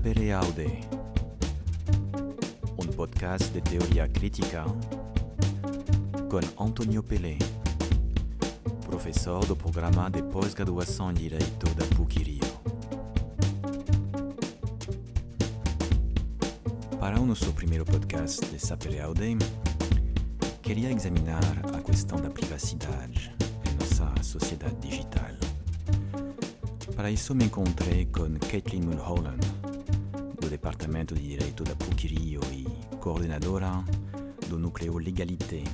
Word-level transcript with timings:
Sapere 0.00 0.32
Aude, 0.32 0.80
un 2.78 2.86
podcast 2.96 3.52
de 3.52 3.60
teoria 3.60 4.08
crítica 4.08 4.64
com 6.30 6.64
Antonio 6.64 7.02
Pelé, 7.02 7.36
professor 8.86 9.44
do 9.44 9.54
programa 9.54 10.10
de 10.10 10.22
pós-graduação 10.22 11.10
em 11.10 11.14
Direito 11.14 11.66
da 11.74 11.84
PUC-Rio. 11.94 12.40
Para 16.98 17.20
o 17.20 17.26
nosso 17.26 17.52
primeiro 17.52 17.84
podcast 17.84 18.40
de 18.46 18.58
Sapere 18.58 19.00
Aude, 19.00 19.36
queria 20.62 20.90
examinar 20.90 21.42
a 21.74 21.82
questão 21.82 22.18
da 22.18 22.30
privacidade 22.30 23.36
em 23.68 23.74
nossa 23.74 24.22
sociedade 24.22 24.76
digital. 24.76 25.28
Para 26.96 27.10
isso 27.10 27.34
me 27.34 27.44
encontrei 27.44 28.06
com 28.06 28.30
Caitlin 28.48 28.80
Mulholland, 28.80 29.59
Departamento 30.60 31.14
de 31.14 31.22
Direito 31.22 31.64
da 31.64 31.74
PUC-Rio 31.74 32.42
e 32.52 32.66
coordenadora 32.98 33.82
do 34.46 34.58
Núcleo 34.58 34.98
Legalité, 34.98 35.64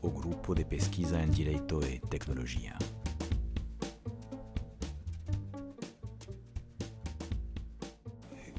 o 0.00 0.08
grupo 0.08 0.54
de 0.54 0.64
pesquisa 0.64 1.20
em 1.22 1.28
Direito 1.28 1.78
e 1.84 1.98
Tecnologia. 2.08 2.78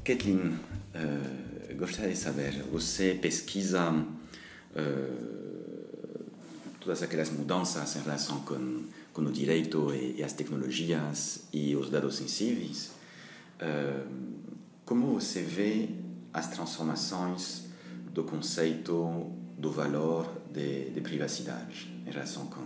Caitlin, 0.04 0.60
uh, 0.94 1.76
gostaria 1.76 2.12
de 2.12 2.18
saber, 2.18 2.62
você 2.70 3.18
pesquisa 3.20 3.90
uh, 3.90 4.06
todas 6.78 7.02
aquelas 7.02 7.30
mudanças 7.30 7.96
em 7.96 8.02
relação 8.02 8.42
com 8.42 8.84
com 9.12 9.22
o 9.22 9.32
direito 9.32 9.92
e, 9.92 10.20
e 10.20 10.24
as 10.24 10.32
tecnologias 10.32 11.48
e 11.52 11.74
os 11.76 11.90
dados 11.90 12.14
sensíveis, 12.14 12.92
uh, 13.60 14.42
como 14.84 15.14
você 15.14 15.42
vê 15.42 15.88
as 16.32 16.48
transformações 16.48 17.64
do 18.12 18.24
conceito 18.24 19.30
do 19.56 19.70
valor 19.70 20.42
de, 20.52 20.90
de 20.90 21.00
privacidade 21.00 21.92
em 22.06 22.10
relação 22.10 22.46
com, 22.46 22.64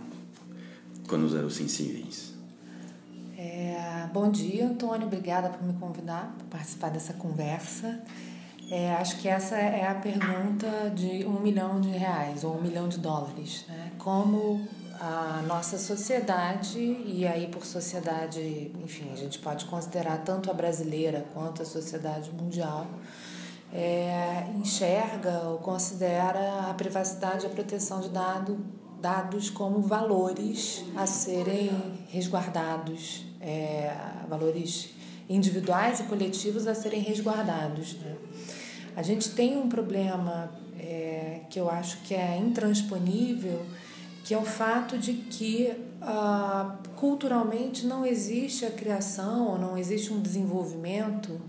com 1.07 1.23
os 1.23 1.33
dados 1.33 1.55
sensíveis? 1.55 2.33
É, 3.37 4.09
bom 4.11 4.31
dia, 4.31 4.67
Antônio. 4.67 5.05
Obrigada 5.05 5.49
por 5.49 5.63
me 5.65 5.73
convidar 5.73 6.33
para 6.37 6.57
participar 6.57 6.89
dessa 6.89 7.13
conversa. 7.13 8.01
É, 8.69 8.93
acho 8.95 9.19
que 9.19 9.27
essa 9.27 9.55
é 9.55 9.87
a 9.87 9.95
pergunta 9.95 10.91
de 10.93 11.25
um 11.25 11.39
milhão 11.39 11.79
de 11.79 11.89
reais 11.89 12.43
ou 12.43 12.57
um 12.57 12.61
milhão 12.61 12.89
de 12.89 12.97
dólares. 12.97 13.63
Né? 13.67 13.91
Como 13.97 14.67
a 14.99 15.43
nossa 15.47 15.77
sociedade, 15.77 16.79
e 16.79 17.25
aí 17.27 17.47
por 17.47 17.65
sociedade, 17.65 18.71
enfim, 18.83 19.09
a 19.13 19.15
gente 19.15 19.39
pode 19.39 19.65
considerar 19.65 20.23
tanto 20.23 20.49
a 20.49 20.53
brasileira 20.53 21.25
quanto 21.33 21.61
a 21.61 21.65
sociedade 21.65 22.31
mundial, 22.31 22.87
é, 23.73 24.47
enxerga 24.55 25.41
ou 25.45 25.57
considera 25.59 26.69
a 26.69 26.73
privacidade 26.73 27.45
e 27.45 27.47
a 27.47 27.49
proteção 27.49 27.99
de 27.99 28.09
dado, 28.09 28.57
dados 29.01 29.49
como 29.49 29.81
valores 29.81 30.83
a 30.95 31.05
serem 31.05 31.69
resguardados, 32.09 33.25
é, 33.39 33.93
valores 34.27 34.89
individuais 35.29 35.99
e 35.99 36.03
coletivos 36.03 36.65
a 36.65 36.73
serem 36.73 37.01
resguardados. 37.01 37.95
Né? 37.95 38.15
A 38.95 39.03
gente 39.03 39.31
tem 39.31 39.57
um 39.57 39.69
problema 39.69 40.51
é, 40.79 41.41
que 41.49 41.59
eu 41.59 41.69
acho 41.69 41.97
que 42.03 42.15
é 42.15 42.37
intransponível 42.37 43.63
que 44.27 44.33
é 44.33 44.37
o 44.37 44.43
fato 44.43 44.97
de 44.97 45.13
que 45.13 45.73
uh, 46.01 46.77
culturalmente 46.97 47.87
não 47.87 48.05
existe 48.05 48.65
a 48.65 48.71
criação 48.71 49.47
ou 49.47 49.57
não 49.57 49.77
existe 49.77 50.11
um 50.11 50.19
desenvolvimento 50.19 51.39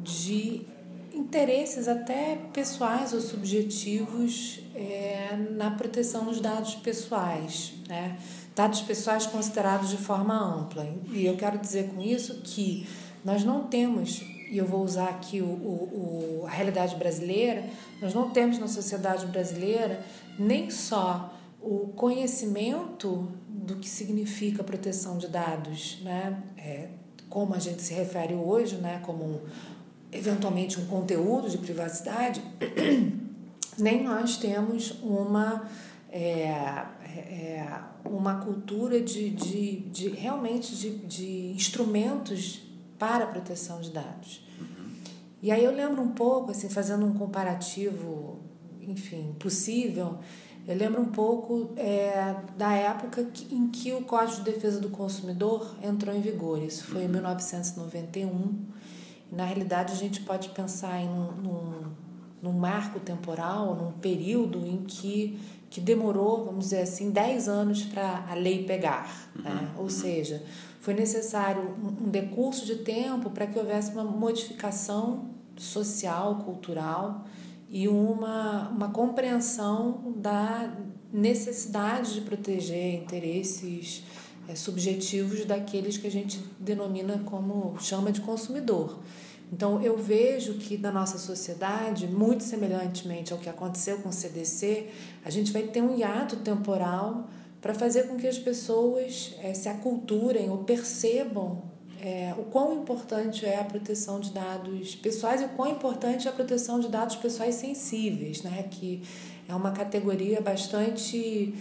de 0.00 0.66
interesses 1.14 1.86
até 1.86 2.36
pessoais 2.52 3.12
ou 3.12 3.20
subjetivos 3.20 4.58
é, 4.74 5.36
na 5.52 5.70
proteção 5.70 6.24
dos 6.24 6.40
dados 6.40 6.74
pessoais, 6.74 7.74
né? 7.88 8.18
dados 8.56 8.80
pessoais 8.82 9.24
considerados 9.24 9.88
de 9.88 9.96
forma 9.96 10.34
ampla. 10.34 10.84
E 11.12 11.24
eu 11.24 11.36
quero 11.36 11.58
dizer 11.58 11.90
com 11.94 12.02
isso 12.02 12.40
que 12.42 12.88
nós 13.24 13.44
não 13.44 13.68
temos, 13.68 14.20
e 14.50 14.58
eu 14.58 14.66
vou 14.66 14.82
usar 14.82 15.10
aqui 15.10 15.40
o, 15.40 15.46
o, 15.46 16.40
o 16.42 16.44
a 16.44 16.50
realidade 16.50 16.96
brasileira, 16.96 17.64
nós 18.02 18.12
não 18.12 18.30
temos 18.30 18.58
na 18.58 18.66
sociedade 18.66 19.26
brasileira 19.26 20.04
nem 20.36 20.70
só 20.70 21.35
o 21.66 21.88
conhecimento 21.96 23.28
do 23.48 23.74
que 23.74 23.88
significa 23.88 24.62
proteção 24.62 25.18
de 25.18 25.26
dados, 25.26 25.98
né? 26.02 26.40
É, 26.56 26.88
como 27.28 27.54
a 27.54 27.58
gente 27.58 27.82
se 27.82 27.92
refere 27.92 28.34
hoje, 28.34 28.76
né? 28.76 29.00
como 29.04 29.24
um, 29.24 29.40
eventualmente 30.12 30.78
um 30.78 30.86
conteúdo 30.86 31.50
de 31.50 31.58
privacidade, 31.58 32.40
nem 33.76 34.04
nós 34.04 34.36
temos 34.36 34.92
uma, 35.02 35.68
é, 36.08 36.48
é, 37.04 37.80
uma 38.04 38.36
cultura 38.44 39.00
de, 39.00 39.30
de, 39.30 39.80
de 39.90 40.08
realmente 40.10 40.74
de, 40.76 40.90
de 40.98 41.52
instrumentos 41.52 42.62
para 42.96 43.24
a 43.24 43.26
proteção 43.26 43.80
de 43.80 43.90
dados. 43.90 44.46
E 45.42 45.50
aí 45.50 45.64
eu 45.64 45.72
lembro 45.72 46.00
um 46.00 46.12
pouco, 46.12 46.52
assim, 46.52 46.68
fazendo 46.68 47.04
um 47.04 47.12
comparativo, 47.12 48.38
enfim, 48.80 49.34
possível, 49.38 50.18
eu 50.66 50.76
lembro 50.76 51.00
um 51.00 51.06
pouco 51.06 51.70
é, 51.76 52.34
da 52.56 52.72
época 52.72 53.24
em 53.52 53.68
que 53.68 53.92
o 53.92 54.02
Código 54.02 54.38
de 54.42 54.50
Defesa 54.50 54.80
do 54.80 54.88
Consumidor 54.88 55.76
entrou 55.80 56.14
em 56.14 56.20
vigor. 56.20 56.60
Isso 56.60 56.84
foi 56.84 57.04
em 57.04 57.08
1991. 57.08 58.28
Uhum. 58.28 58.54
Na 59.30 59.44
realidade, 59.44 59.92
a 59.92 59.96
gente 59.96 60.22
pode 60.22 60.48
pensar 60.48 61.00
em 61.00 61.08
um, 61.08 61.92
num, 62.42 62.52
marco 62.52 62.98
temporal, 62.98 63.76
num 63.76 63.92
período 63.92 64.66
em 64.66 64.78
que, 64.78 65.38
que 65.70 65.80
demorou, 65.80 66.44
vamos 66.44 66.64
dizer 66.64 66.80
assim, 66.80 67.10
10 67.10 67.48
anos 67.48 67.84
para 67.84 68.24
a 68.28 68.34
lei 68.34 68.64
pegar. 68.64 69.30
Né? 69.36 69.50
Uhum. 69.50 69.76
Ou 69.76 69.82
uhum. 69.84 69.90
seja, 69.90 70.42
foi 70.80 70.94
necessário 70.94 71.62
um, 71.62 72.06
um 72.06 72.10
decurso 72.10 72.66
de 72.66 72.76
tempo 72.76 73.30
para 73.30 73.46
que 73.46 73.56
houvesse 73.56 73.92
uma 73.92 74.04
modificação 74.04 75.26
social, 75.56 76.42
cultural 76.44 77.24
e 77.68 77.88
uma, 77.88 78.68
uma 78.68 78.90
compreensão 78.90 80.14
da 80.16 80.72
necessidade 81.12 82.14
de 82.14 82.20
proteger 82.20 82.94
interesses 82.94 84.04
é, 84.48 84.54
subjetivos 84.54 85.44
daqueles 85.44 85.96
que 85.96 86.06
a 86.06 86.10
gente 86.10 86.38
denomina 86.58 87.18
como 87.24 87.76
chama 87.80 88.12
de 88.12 88.20
consumidor. 88.20 89.00
Então 89.52 89.80
eu 89.80 89.96
vejo 89.96 90.54
que 90.54 90.76
na 90.76 90.90
nossa 90.90 91.18
sociedade, 91.18 92.06
muito 92.06 92.42
semelhantemente 92.42 93.32
ao 93.32 93.38
que 93.38 93.48
aconteceu 93.48 93.98
com 93.98 94.08
o 94.08 94.12
CDC, 94.12 94.88
a 95.24 95.30
gente 95.30 95.52
vai 95.52 95.62
ter 95.62 95.82
um 95.82 95.96
hiato 95.96 96.36
temporal 96.36 97.28
para 97.60 97.74
fazer 97.74 98.04
com 98.04 98.16
que 98.16 98.26
as 98.26 98.38
pessoas 98.38 99.34
é, 99.40 99.54
se 99.54 99.68
aculturem 99.68 100.50
ou 100.50 100.58
percebam 100.58 101.62
é, 102.06 102.32
o 102.38 102.44
quão 102.44 102.72
importante 102.72 103.44
é 103.44 103.58
a 103.58 103.64
proteção 103.64 104.20
de 104.20 104.30
dados 104.30 104.94
pessoais 104.94 105.42
e 105.42 105.44
o 105.46 105.48
quão 105.48 105.68
importante 105.72 106.28
é 106.28 106.30
a 106.30 106.32
proteção 106.32 106.78
de 106.78 106.88
dados 106.88 107.16
pessoais 107.16 107.56
sensíveis, 107.56 108.44
né? 108.44 108.64
que 108.70 109.02
é 109.48 109.52
uma 109.52 109.72
categoria 109.72 110.40
bastante 110.40 111.52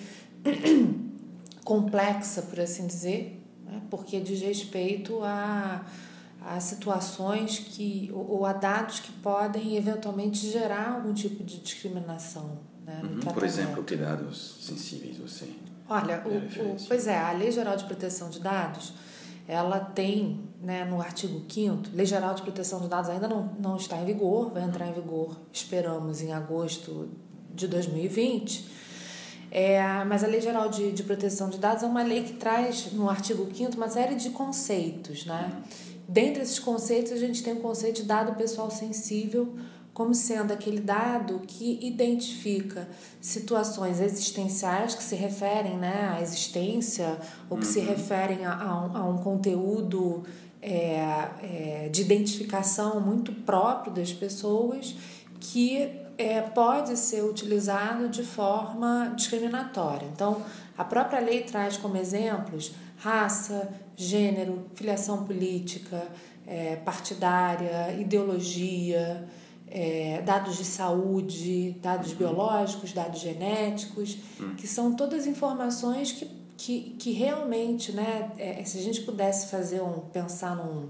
complexa, 1.66 2.44
por 2.44 2.60
assim 2.60 2.86
dizer, 2.86 3.42
né? 3.66 3.82
porque 3.90 4.20
diz 4.20 4.40
respeito 4.40 5.24
a, 5.24 5.84
a 6.46 6.60
situações 6.60 7.58
que, 7.58 8.12
ou, 8.14 8.34
ou 8.34 8.46
a 8.46 8.54
dados 8.54 9.00
que 9.00 9.12
podem 9.14 9.76
eventualmente 9.78 10.48
gerar 10.52 10.92
algum 10.92 11.16
tipo 11.16 11.44
de 11.44 11.58
discriminação. 11.58 12.60
Né, 12.86 13.02
uhum, 13.04 13.34
por 13.34 13.44
exemplo, 13.44 13.84
que 13.84 13.96
dados 13.96 14.60
sensíveis 14.62 15.18
você. 15.18 15.50
Olha, 15.90 16.22
o, 16.24 16.74
o, 16.74 16.78
pois 16.88 17.08
é, 17.08 17.18
a 17.18 17.32
Lei 17.32 17.52
Geral 17.52 17.76
de 17.76 17.86
Proteção 17.86 18.30
de 18.30 18.40
Dados 18.40 18.94
ela 19.48 19.80
tem 19.80 20.40
né, 20.62 20.86
no 20.86 21.00
artigo 21.00 21.42
5 21.48 21.90
Lei 21.94 22.06
Geral 22.06 22.34
de 22.34 22.42
Proteção 22.42 22.82
de 22.82 22.88
Dados 22.88 23.10
ainda 23.10 23.28
não, 23.28 23.52
não 23.60 23.78
está 23.78 23.98
em 23.98 24.06
vigor, 24.06 24.52
vai 24.52 24.64
entrar 24.64 24.88
em 24.88 24.94
vigor, 24.94 25.38
esperamos, 25.52 26.22
em 26.22 26.34
agosto 26.34 27.10
de 27.54 27.68
2020. 27.68 28.74
É, 29.52 30.04
mas 30.06 30.24
a 30.24 30.28
Lei 30.28 30.42
Geral 30.42 30.68
de, 30.70 30.92
de 30.92 31.04
Proteção 31.04 31.50
de 31.50 31.58
Dados 31.58 31.84
é 31.84 31.86
uma 31.86 32.04
lei 32.04 32.24
que 32.24 32.34
traz, 32.34 32.92
no 32.92 33.10
artigo 33.10 33.48
5 33.54 33.76
uma 33.78 33.90
série 33.90 34.16
de 34.16 34.32
conceitos. 34.32 35.26
Né? 35.26 35.64
Dentre 36.08 36.44
esses 36.44 36.60
conceitos, 36.60 37.12
a 37.12 37.18
gente 37.18 37.42
tem 37.42 37.54
o 37.54 37.62
conceito 37.62 37.98
de 37.98 38.04
dado 38.04 38.36
pessoal 38.36 38.70
sensível, 38.70 39.56
como 39.96 40.14
sendo 40.14 40.52
aquele 40.52 40.82
dado 40.82 41.40
que 41.48 41.80
identifica 41.82 42.86
situações 43.22 44.02
existenciais 44.02 44.94
que 44.94 45.02
se 45.02 45.16
referem 45.16 45.78
né, 45.78 46.14
à 46.14 46.22
existência 46.22 47.18
ou 47.50 47.58
que 47.58 47.66
uhum. 47.66 47.72
se 47.72 47.80
referem 47.80 48.46
a, 48.46 48.54
a, 48.62 48.86
um, 48.86 48.98
a 48.98 49.08
um 49.08 49.18
conteúdo 49.20 50.26
é, 50.62 50.98
é, 51.42 51.90
de 51.90 52.02
identificação 52.02 53.00
muito 53.00 53.32
próprio 53.32 53.94
das 53.94 54.12
pessoas 54.12 54.94
que 55.40 55.90
é, 56.18 56.42
pode 56.42 56.98
ser 56.98 57.24
utilizado 57.24 58.10
de 58.10 58.24
forma 58.24 59.14
discriminatória. 59.16 60.10
Então, 60.14 60.44
a 60.78 60.84
própria 60.84 61.22
lei 61.22 61.44
traz 61.44 61.78
como 61.78 61.96
exemplos 61.96 62.74
raça, 62.98 63.70
gênero, 63.96 64.66
filiação 64.74 65.24
política, 65.24 66.06
é, 66.46 66.76
partidária, 66.76 67.94
ideologia, 67.98 69.26
é, 69.78 70.22
dados 70.22 70.56
de 70.56 70.64
saúde, 70.64 71.76
dados 71.82 72.12
uhum. 72.12 72.18
biológicos, 72.18 72.94
dados 72.94 73.20
genéticos, 73.20 74.18
uhum. 74.40 74.56
que 74.56 74.66
são 74.66 74.96
todas 74.96 75.28
informações 75.28 76.14
que, 76.14 76.32
que, 76.56 76.96
que 76.98 77.12
realmente, 77.12 77.92
né, 77.92 78.32
é, 78.38 78.64
se 78.64 78.78
a 78.78 78.82
gente 78.82 79.02
pudesse 79.02 79.52
fazer 79.52 79.82
um, 79.82 80.00
pensar 80.00 80.56
num 80.56 80.88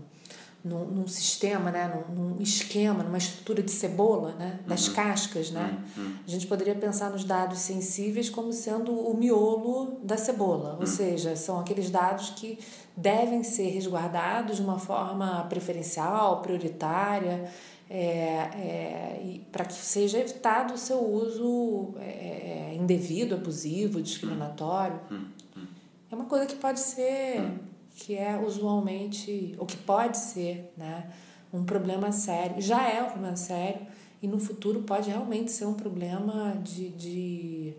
num, 0.66 0.84
num 0.84 1.08
sistema, 1.08 1.70
né, 1.70 2.04
num, 2.10 2.16
num, 2.16 2.42
esquema, 2.42 3.04
numa 3.04 3.20
estrutura 3.20 3.62
de 3.62 3.70
cebola, 3.70 4.34
né, 4.34 4.60
das 4.66 4.88
uhum. 4.88 4.96
cascas, 4.96 5.52
né, 5.52 5.78
uhum. 5.96 6.16
a 6.28 6.32
gente 6.32 6.48
poderia 6.48 6.74
pensar 6.74 7.12
nos 7.12 7.24
dados 7.24 7.60
sensíveis 7.60 8.32
como 8.32 8.52
sendo 8.52 8.92
o 8.92 9.16
miolo 9.16 10.00
da 10.04 10.18
cebola, 10.18 10.74
ou 10.74 10.80
uhum. 10.80 10.88
seja, 10.88 11.36
são 11.36 11.60
aqueles 11.60 11.92
dados 11.92 12.32
que 12.32 12.58
devem 12.98 13.44
ser 13.44 13.70
resguardados 13.70 14.56
de 14.56 14.64
uma 14.64 14.80
forma 14.80 15.46
preferencial, 15.50 16.42
prioritária, 16.42 17.48
é, 17.90 17.98
é, 17.98 19.40
para 19.52 19.66
que 19.66 19.74
seja 19.74 20.20
evitado 20.20 20.74
o 20.74 20.78
seu 20.78 21.00
uso 21.00 21.94
é, 22.00 22.72
é 22.72 22.78
indevido, 22.80 23.36
abusivo, 23.36 24.02
discriminatório. 24.02 25.00
Uhum. 25.12 25.26
Uhum. 25.56 25.68
É 26.12 26.16
uma 26.16 26.26
coisa 26.26 26.46
que 26.46 26.56
pode 26.56 26.80
ser 26.80 27.40
uhum 27.40 27.76
que 27.96 28.16
é 28.16 28.38
usualmente, 28.38 29.56
ou 29.58 29.66
que 29.66 29.78
pode 29.78 30.18
ser, 30.18 30.74
né, 30.78 31.10
um 31.54 31.64
problema 31.64 32.12
sério. 32.12 32.62
Já 32.62 32.90
é 32.90 33.02
um 33.02 33.10
problema 33.10 33.38
sério 33.38 33.88
e 34.22 34.28
no 34.28 34.38
futuro 34.38 34.82
pode 34.82 35.10
realmente 35.10 35.52
ser 35.52 35.66
um 35.66 35.74
problema 35.74 36.60
de, 36.62 36.90
de 36.90 37.74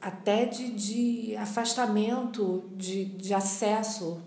até 0.00 0.44
de, 0.44 0.70
de 0.70 1.36
afastamento 1.36 2.64
de, 2.76 3.04
de 3.04 3.32
acesso 3.32 4.20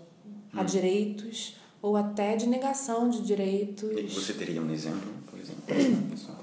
a 0.52 0.62
hum. 0.62 0.64
direitos 0.64 1.56
ou 1.88 1.96
até 1.96 2.36
de 2.36 2.46
negação 2.46 3.08
de 3.08 3.22
direitos. 3.22 4.14
Você 4.14 4.34
teria 4.34 4.60
um 4.60 4.70
exemplo, 4.70 5.10
por 5.30 5.38
exemplo? 5.38 5.64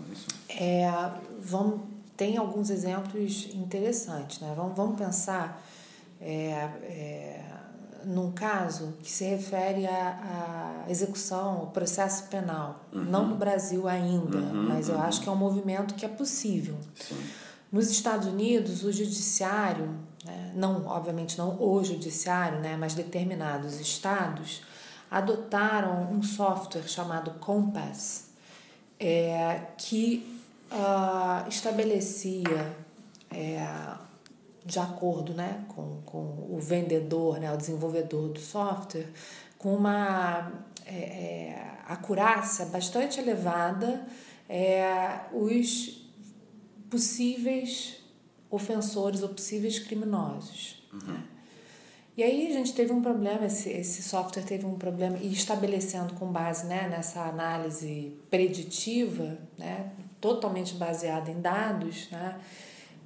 É, 0.58 0.90
vamos, 1.42 1.82
tem 2.16 2.38
alguns 2.38 2.70
exemplos 2.70 3.50
interessantes. 3.54 4.40
Né? 4.40 4.54
Vamos, 4.56 4.78
vamos 4.78 4.98
pensar 4.98 5.62
é, 6.22 6.52
é, 6.52 7.46
num 8.06 8.32
caso 8.32 8.94
que 9.04 9.12
se 9.12 9.26
refere 9.26 9.86
à, 9.86 10.86
à 10.86 10.90
execução, 10.90 11.60
ao 11.60 11.68
processo 11.68 12.28
penal. 12.28 12.86
Uhum. 12.94 13.04
Não 13.04 13.28
no 13.28 13.36
Brasil 13.36 13.86
ainda, 13.86 14.38
uhum, 14.38 14.70
mas 14.70 14.88
eu 14.88 14.96
uhum. 14.96 15.02
acho 15.02 15.22
que 15.22 15.28
é 15.28 15.32
um 15.32 15.36
movimento 15.36 15.94
que 15.96 16.06
é 16.06 16.10
possível. 16.10 16.78
Sim. 16.96 17.18
Nos 17.70 17.90
Estados 17.90 18.28
Unidos, 18.28 18.84
o 18.84 18.94
judiciário, 18.94 19.90
né, 20.24 20.54
não, 20.56 20.86
obviamente 20.86 21.38
não 21.38 21.62
o 21.62 21.84
judiciário, 21.84 22.60
né, 22.60 22.78
mas 22.78 22.94
determinados 22.94 23.78
estados, 23.82 24.62
adotaram 25.10 26.12
um 26.12 26.22
software 26.22 26.88
chamado 26.88 27.32
Compass, 27.40 28.30
é, 29.00 29.62
que 29.78 30.42
uh, 30.72 31.48
estabelecia 31.48 32.76
é, 33.32 33.68
de 34.66 34.80
acordo 34.80 35.34
né, 35.34 35.64
com, 35.68 36.02
com 36.06 36.48
o 36.50 36.58
vendedor, 36.60 37.40
né, 37.40 37.54
o 37.54 37.58
desenvolvedor 37.58 38.30
do 38.30 38.40
software, 38.40 39.10
com 39.58 39.76
uma 39.76 40.52
é, 40.86 40.96
é, 40.96 41.72
acurácia 41.88 42.66
bastante 42.66 43.20
elevada 43.20 44.06
é, 44.50 45.22
os 45.32 46.04
possíveis 46.90 47.98
ofensores 48.50 49.22
ou 49.22 49.30
possíveis 49.30 49.80
criminosos. 49.80 50.84
Uhum. 50.94 51.14
Né? 51.14 51.24
E 52.18 52.24
aí 52.24 52.48
a 52.48 52.54
gente 52.54 52.74
teve 52.74 52.94
um 52.94 53.02
problema, 53.02 53.46
esse, 53.46 53.70
esse 53.70 54.02
software 54.02 54.44
teve 54.44 54.66
um 54.66 54.76
problema, 54.76 55.18
e 55.22 55.34
estabelecendo 55.34 56.14
com 56.14 56.28
base 56.28 56.66
né, 56.66 56.88
nessa 56.88 57.22
análise 57.24 58.14
preditiva, 58.30 59.38
né, 59.58 59.92
totalmente 60.22 60.76
baseada 60.76 61.30
em 61.30 61.42
dados, 61.42 62.10
né, 62.10 62.40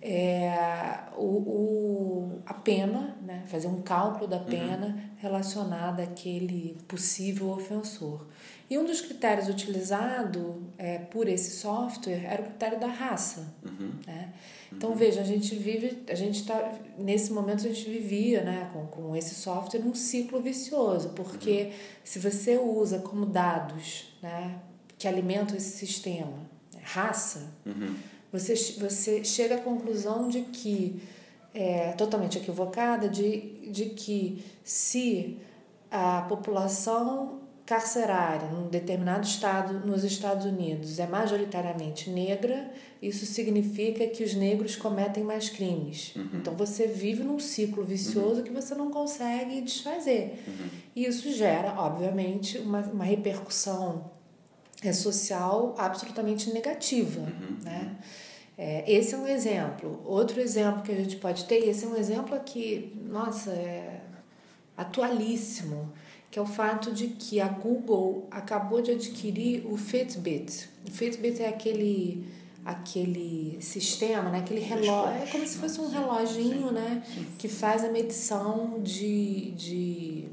é, 0.01 0.99
o, 1.17 1.23
o, 1.23 2.41
a 2.45 2.53
pena, 2.53 3.17
né? 3.21 3.43
fazer 3.47 3.67
um 3.67 3.81
cálculo 3.81 4.27
da 4.27 4.39
pena 4.39 4.87
uhum. 4.87 5.01
relacionada 5.17 6.03
àquele 6.03 6.77
possível 6.87 7.49
ofensor. 7.49 8.25
E 8.69 8.77
um 8.77 8.85
dos 8.85 9.01
critérios 9.01 9.49
utilizado 9.49 10.63
é, 10.77 10.99
por 10.99 11.27
esse 11.27 11.57
software 11.57 12.23
era 12.25 12.41
o 12.41 12.45
critério 12.45 12.79
da 12.79 12.87
raça. 12.87 13.53
Uhum. 13.79 13.91
Né? 14.05 14.33
Então, 14.71 14.91
uhum. 14.91 14.95
veja, 14.95 15.21
a 15.21 15.23
gente 15.23 15.55
vive, 15.55 16.03
a 16.07 16.15
gente 16.15 16.41
está, 16.41 16.73
nesse 16.97 17.31
momento 17.31 17.65
a 17.65 17.69
gente 17.69 17.89
vivia 17.89 18.43
né, 18.43 18.69
com, 18.73 18.85
com 18.87 19.15
esse 19.15 19.35
software 19.35 19.81
um 19.81 19.95
ciclo 19.95 20.41
vicioso, 20.41 21.09
porque 21.09 21.63
uhum. 21.63 21.71
se 22.03 22.19
você 22.19 22.57
usa 22.57 22.99
como 22.99 23.25
dados 23.25 24.13
né, 24.21 24.59
que 24.97 25.07
alimentam 25.07 25.55
esse 25.55 25.77
sistema, 25.77 26.37
né, 26.73 26.81
raça, 26.83 27.51
uhum 27.65 27.95
você, 28.31 28.53
você 28.79 29.23
chega 29.23 29.55
à 29.55 29.59
conclusão 29.59 30.27
de 30.27 30.41
que, 30.41 31.01
é 31.53 31.93
totalmente 31.93 32.37
equivocada, 32.37 33.09
de, 33.09 33.71
de 33.71 33.85
que 33.87 34.45
se 34.63 35.37
a 35.89 36.21
população 36.29 37.39
carcerária 37.69 38.47
num 38.47 38.67
determinado 38.67 39.27
estado 39.27 39.85
nos 39.85 40.03
Estados 40.03 40.43
Unidos 40.43 40.97
é 40.97 41.05
majoritariamente 41.05 42.09
negra, 42.09 42.71
isso 42.99 43.27
significa 43.27 44.07
que 44.07 44.23
os 44.23 44.33
negros 44.33 44.75
cometem 44.75 45.23
mais 45.23 45.49
crimes. 45.49 46.15
Uhum. 46.15 46.29
Então 46.33 46.55
você 46.55 46.87
vive 46.87 47.21
num 47.21 47.37
ciclo 47.37 47.83
vicioso 47.83 48.37
uhum. 48.37 48.43
que 48.43 48.51
você 48.51 48.73
não 48.73 48.89
consegue 48.89 49.61
desfazer. 49.61 50.43
Uhum. 50.47 50.67
E 50.95 51.05
isso 51.05 51.31
gera, 51.31 51.79
obviamente, 51.79 52.57
uma, 52.57 52.79
uma 52.79 53.03
repercussão 53.03 54.09
é 54.83 54.91
social 54.91 55.75
absolutamente 55.77 56.51
negativa, 56.51 57.21
uhum. 57.21 57.57
né? 57.61 57.97
É, 58.57 58.91
esse 58.91 59.13
é 59.13 59.17
um 59.19 59.27
exemplo. 59.27 60.01
Outro 60.05 60.41
exemplo 60.41 60.81
que 60.81 60.91
a 60.91 60.95
gente 60.95 61.17
pode 61.17 61.45
ter, 61.45 61.69
esse 61.69 61.85
é 61.85 61.87
um 61.87 61.95
exemplo 61.95 62.33
aqui, 62.33 62.99
nossa, 63.05 63.51
é 63.51 64.01
atualíssimo, 64.75 65.93
que 66.31 66.37
é 66.37 66.41
o 66.41 66.45
fato 66.45 66.91
de 66.91 67.07
que 67.07 67.39
a 67.39 67.47
Google 67.47 68.27
acabou 68.29 68.81
de 68.81 68.91
adquirir 68.91 69.65
o 69.65 69.77
Fitbit. 69.77 70.69
O 70.87 70.91
Fitbit 70.91 71.41
é 71.41 71.49
aquele 71.49 72.25
aquele 72.65 73.57
sistema, 73.61 74.29
né? 74.29 74.39
aquele 74.39 74.59
relógio, 74.59 75.23
é 75.23 75.25
como 75.31 75.47
se 75.47 75.57
fosse 75.57 75.79
um 75.79 75.89
reloginho, 75.89 76.71
né? 76.71 77.01
Que 77.39 77.47
faz 77.47 77.83
a 77.83 77.89
medição 77.89 78.79
de, 78.83 79.51
de 79.51 80.29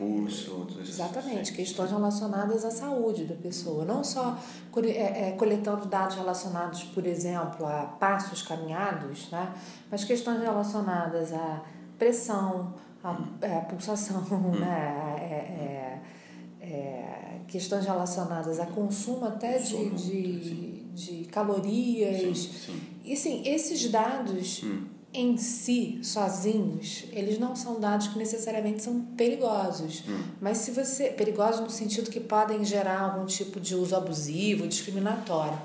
pulso. 0.00 0.66
Exatamente, 0.80 1.52
questões 1.52 1.90
relacionadas 1.90 2.64
à 2.64 2.70
saúde 2.70 3.24
da 3.24 3.34
pessoa. 3.34 3.84
Não 3.84 4.02
só 4.02 4.38
é, 4.82 5.28
é, 5.28 5.32
coletando 5.32 5.86
dados 5.86 6.16
relacionados, 6.16 6.82
por 6.84 7.06
exemplo, 7.06 7.66
a 7.66 7.82
passos 7.82 8.40
caminhados, 8.40 9.30
né? 9.30 9.54
mas 9.90 10.02
questões 10.02 10.40
relacionadas 10.40 11.32
à 11.34 11.62
pressão, 11.98 12.72
à, 13.02 13.10
à 13.10 13.60
pulsação, 13.62 14.26
hum. 14.30 14.58
né? 14.58 15.16
É, 15.20 16.64
é, 16.64 16.66
é, 16.66 17.40
questões 17.48 17.84
relacionadas 17.84 18.60
a 18.60 18.66
consumo 18.66 19.24
até 19.24 19.58
de, 19.58 19.90
de, 19.90 20.82
de 20.94 21.24
calorias. 21.26 22.38
Sim, 22.38 22.52
sim. 22.52 22.80
E 23.04 23.16
sim, 23.16 23.42
esses 23.46 23.88
dados. 23.90 24.62
Hum 24.62 25.00
em 25.12 25.36
si, 25.36 25.98
sozinhos, 26.02 27.04
eles 27.10 27.38
não 27.38 27.56
são 27.56 27.80
dados 27.80 28.08
que 28.08 28.18
necessariamente 28.18 28.82
são 28.82 29.00
perigosos. 29.16 30.04
Hum. 30.08 30.22
Mas 30.40 30.58
se 30.58 30.70
você. 30.70 31.08
perigosos 31.08 31.60
no 31.60 31.70
sentido 31.70 32.10
que 32.10 32.20
podem 32.20 32.64
gerar 32.64 33.00
algum 33.00 33.26
tipo 33.26 33.58
de 33.58 33.74
uso 33.74 33.96
abusivo, 33.96 34.68
discriminatório. 34.68 35.58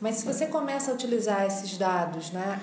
Mas 0.00 0.16
se 0.16 0.26
você 0.26 0.46
começa 0.46 0.90
a 0.90 0.94
utilizar 0.94 1.46
esses 1.46 1.76
dados, 1.76 2.30
né, 2.30 2.60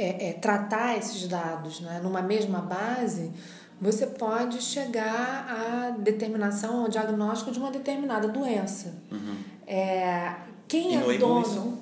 é, 0.00 0.30
é, 0.30 0.32
tratar 0.32 0.96
esses 0.96 1.28
dados 1.28 1.80
né, 1.80 2.00
numa 2.02 2.22
mesma 2.22 2.58
base, 2.60 3.30
você 3.78 4.06
pode 4.06 4.62
chegar 4.62 5.46
à 5.46 5.90
determinação, 5.90 6.84
ao 6.84 6.88
diagnóstico 6.88 7.50
de 7.50 7.58
uma 7.58 7.70
determinada 7.70 8.26
doença. 8.26 8.94
Uhum. 9.12 9.36
É, 9.66 10.36
quem 10.66 10.94
e 10.94 11.14
é, 11.14 11.18
dono. 11.18 11.78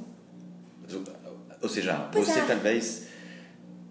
Ou 1.63 1.69
seja, 1.69 2.09
pois 2.11 2.27
você 2.27 2.41
é. 2.41 2.45
talvez. 2.45 3.07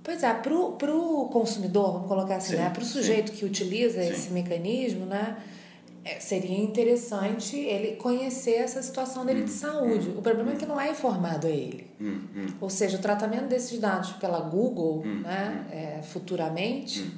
Pois 0.03 0.24
é, 0.24 0.34
para 0.34 0.53
o 0.53 1.29
consumidor, 1.31 1.93
vamos 1.93 2.07
colocar 2.10 2.36
assim, 2.36 2.55
sim, 2.55 2.57
né? 2.57 2.69
para 2.69 2.84
o 2.84 2.86
sujeito 2.86 3.31
sim. 3.31 3.38
que 3.38 3.46
utiliza 3.46 4.03
sim. 4.03 4.10
esse 4.10 4.31
mecanismo, 4.31 5.05
né? 5.05 5.38
É, 6.07 6.21
seria 6.21 6.57
interessante 6.57 7.57
ele 7.57 7.97
conhecer 7.97 8.55
essa 8.55 8.81
situação 8.81 9.25
dele 9.25 9.41
hum, 9.41 9.45
de 9.45 9.51
saúde. 9.51 10.09
Hum, 10.09 10.19
o 10.19 10.21
problema 10.21 10.51
hum. 10.51 10.53
é 10.53 10.57
que 10.57 10.65
não 10.65 10.79
é 10.79 10.89
informado 10.89 11.47
a 11.47 11.49
ele. 11.49 11.85
Hum, 11.99 12.21
hum. 12.33 12.45
Ou 12.61 12.69
seja, 12.69 12.97
o 12.97 13.01
tratamento 13.01 13.47
desses 13.47 13.77
dados 13.77 14.11
pela 14.13 14.39
Google, 14.39 15.03
hum, 15.05 15.21
né, 15.21 15.65
é, 15.69 16.01
futuramente, 16.01 17.11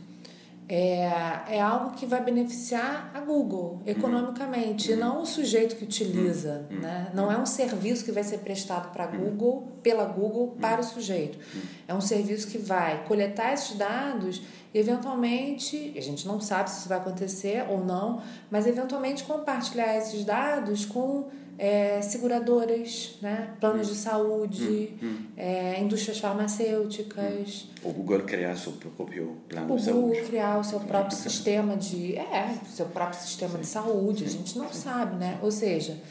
é, 0.71 1.55
é 1.55 1.59
algo 1.59 1.95
que 1.95 2.05
vai 2.05 2.23
beneficiar 2.23 3.09
a 3.11 3.19
Google 3.19 3.81
economicamente, 3.87 4.91
uhum. 4.91 4.97
e 4.97 4.99
não 4.99 5.21
o 5.23 5.25
sujeito 5.25 5.75
que 5.75 5.83
utiliza. 5.83 6.67
Uhum. 6.69 6.79
Né? 6.79 7.11
Não 7.15 7.31
é 7.31 7.37
um 7.37 7.45
serviço 7.45 8.05
que 8.05 8.11
vai 8.11 8.23
ser 8.23 8.37
prestado 8.37 8.91
para 8.93 9.05
a 9.05 9.07
Google, 9.07 9.67
pela 9.81 10.05
Google, 10.05 10.55
para 10.61 10.81
o 10.81 10.83
sujeito. 10.83 11.39
É 11.87 11.93
um 11.93 12.01
serviço 12.01 12.47
que 12.47 12.59
vai 12.59 13.03
coletar 13.07 13.51
esses 13.51 13.75
dados 13.75 14.43
e, 14.71 14.77
eventualmente, 14.77 15.91
a 15.97 16.01
gente 16.01 16.27
não 16.27 16.39
sabe 16.39 16.69
se 16.69 16.81
isso 16.81 16.89
vai 16.89 16.99
acontecer 16.99 17.65
ou 17.67 17.83
não, 17.83 18.21
mas 18.51 18.67
eventualmente 18.67 19.23
compartilhar 19.23 19.97
esses 19.97 20.23
dados 20.23 20.85
com 20.85 21.29
é, 21.59 22.01
seguradoras, 22.01 23.17
né? 23.21 23.49
planos 23.59 23.89
hum. 23.89 23.91
de 23.91 23.97
saúde, 23.97 24.93
hum. 25.03 25.07
Hum. 25.07 25.25
É, 25.35 25.81
indústrias 25.81 26.17
farmacêuticas. 26.17 27.67
O 27.83 27.91
Google 27.91 28.21
criar 28.21 28.55
seu 28.55 28.71
próprio 28.71 29.35
plano 29.49 29.75
de 29.75 29.83
saúde. 29.83 29.99
O 29.99 30.01
Google 30.07 30.25
criar 30.25 30.57
o 30.57 30.63
seu 30.63 30.79
próprio 30.79 31.17
sistema 31.17 31.75
de. 31.75 32.15
É, 32.15 32.57
seu 32.65 32.85
próprio 32.85 33.19
sistema 33.19 33.55
Sim. 33.55 33.59
de 33.59 33.67
saúde, 33.67 34.23
a 34.23 34.29
gente 34.29 34.57
não 34.57 34.71
Sim. 34.71 34.81
sabe, 34.81 35.17
né? 35.17 35.37
Ou 35.41 35.51
seja, 35.51 36.01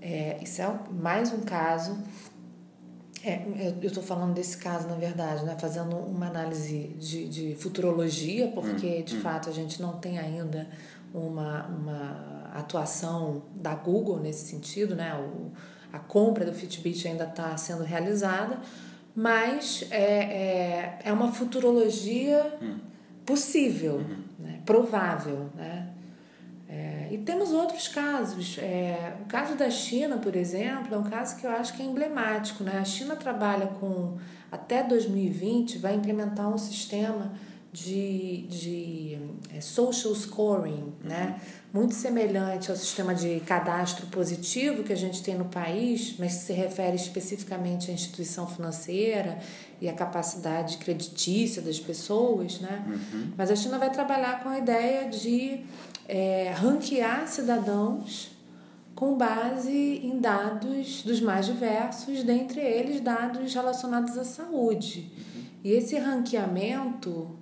é, 0.00 0.38
isso 0.40 0.62
é 0.62 0.78
mais 0.92 1.32
um 1.32 1.40
caso. 1.40 1.98
É, 3.24 3.42
eu 3.82 3.88
estou 3.88 4.04
falando 4.04 4.34
desse 4.34 4.56
caso, 4.56 4.86
na 4.86 4.94
verdade, 4.94 5.44
né? 5.44 5.56
fazendo 5.58 5.96
uma 5.96 6.28
análise 6.28 6.94
de, 6.96 7.28
de 7.28 7.56
futurologia, 7.56 8.46
porque 8.54 9.02
de 9.02 9.16
fato 9.16 9.50
a 9.50 9.52
gente 9.52 9.82
não 9.82 9.94
tem 9.98 10.16
ainda 10.16 10.68
uma, 11.18 11.66
uma 11.66 12.50
atuação 12.54 13.42
da 13.54 13.74
Google 13.74 14.20
nesse 14.20 14.46
sentido, 14.46 14.94
né? 14.94 15.14
O, 15.14 15.52
a 15.92 15.98
compra 15.98 16.44
do 16.44 16.52
Fitbit 16.52 17.08
ainda 17.08 17.24
está 17.24 17.56
sendo 17.56 17.82
realizada, 17.82 18.58
mas 19.14 19.86
é, 19.90 20.02
é, 20.02 20.98
é 21.04 21.12
uma 21.12 21.32
futurologia 21.32 22.58
hum. 22.60 22.78
possível, 23.24 23.96
uhum. 23.96 24.16
né? 24.38 24.60
provável, 24.64 25.50
né? 25.54 25.92
É, 26.68 27.08
e 27.12 27.18
temos 27.18 27.52
outros 27.52 27.86
casos. 27.86 28.58
É, 28.58 29.14
o 29.22 29.26
caso 29.26 29.54
da 29.54 29.70
China, 29.70 30.18
por 30.18 30.34
exemplo, 30.34 30.94
é 30.94 30.98
um 30.98 31.04
caso 31.04 31.36
que 31.36 31.46
eu 31.46 31.50
acho 31.50 31.74
que 31.74 31.82
é 31.82 31.86
emblemático. 31.86 32.64
Né? 32.64 32.78
A 32.78 32.84
China 32.84 33.14
trabalha 33.14 33.68
com, 33.68 34.18
até 34.50 34.82
2020, 34.82 35.78
vai 35.78 35.94
implementar 35.94 36.48
um 36.52 36.58
sistema 36.58 37.32
de, 37.72 38.46
de 38.48 39.18
é, 39.54 39.60
social 39.60 40.14
scoring, 40.14 40.92
né? 41.02 41.40
muito 41.72 41.94
semelhante 41.94 42.70
ao 42.70 42.76
sistema 42.76 43.14
de 43.14 43.40
cadastro 43.40 44.06
positivo 44.06 44.82
que 44.82 44.92
a 44.92 44.96
gente 44.96 45.22
tem 45.22 45.36
no 45.36 45.44
país, 45.44 46.16
mas 46.18 46.34
que 46.34 46.40
se 46.44 46.52
refere 46.54 46.96
especificamente 46.96 47.90
à 47.90 47.94
instituição 47.94 48.46
financeira 48.46 49.38
e 49.78 49.88
à 49.88 49.92
capacidade 49.92 50.78
creditícia 50.78 51.60
das 51.60 51.78
pessoas. 51.78 52.60
Né? 52.60 52.82
Uhum. 52.86 53.32
Mas 53.36 53.50
a 53.50 53.56
China 53.56 53.78
vai 53.78 53.90
trabalhar 53.90 54.42
com 54.42 54.48
a 54.48 54.58
ideia 54.58 55.10
de 55.10 55.60
é, 56.08 56.54
ranquear 56.56 57.28
cidadãos 57.28 58.30
com 58.94 59.14
base 59.14 60.00
em 60.02 60.18
dados 60.18 61.02
dos 61.02 61.20
mais 61.20 61.44
diversos, 61.44 62.22
dentre 62.22 62.62
eles 62.62 63.02
dados 63.02 63.52
relacionados 63.52 64.16
à 64.16 64.24
saúde. 64.24 65.12
Uhum. 65.14 65.42
E 65.62 65.72
esse 65.72 65.98
ranqueamento 65.98 67.35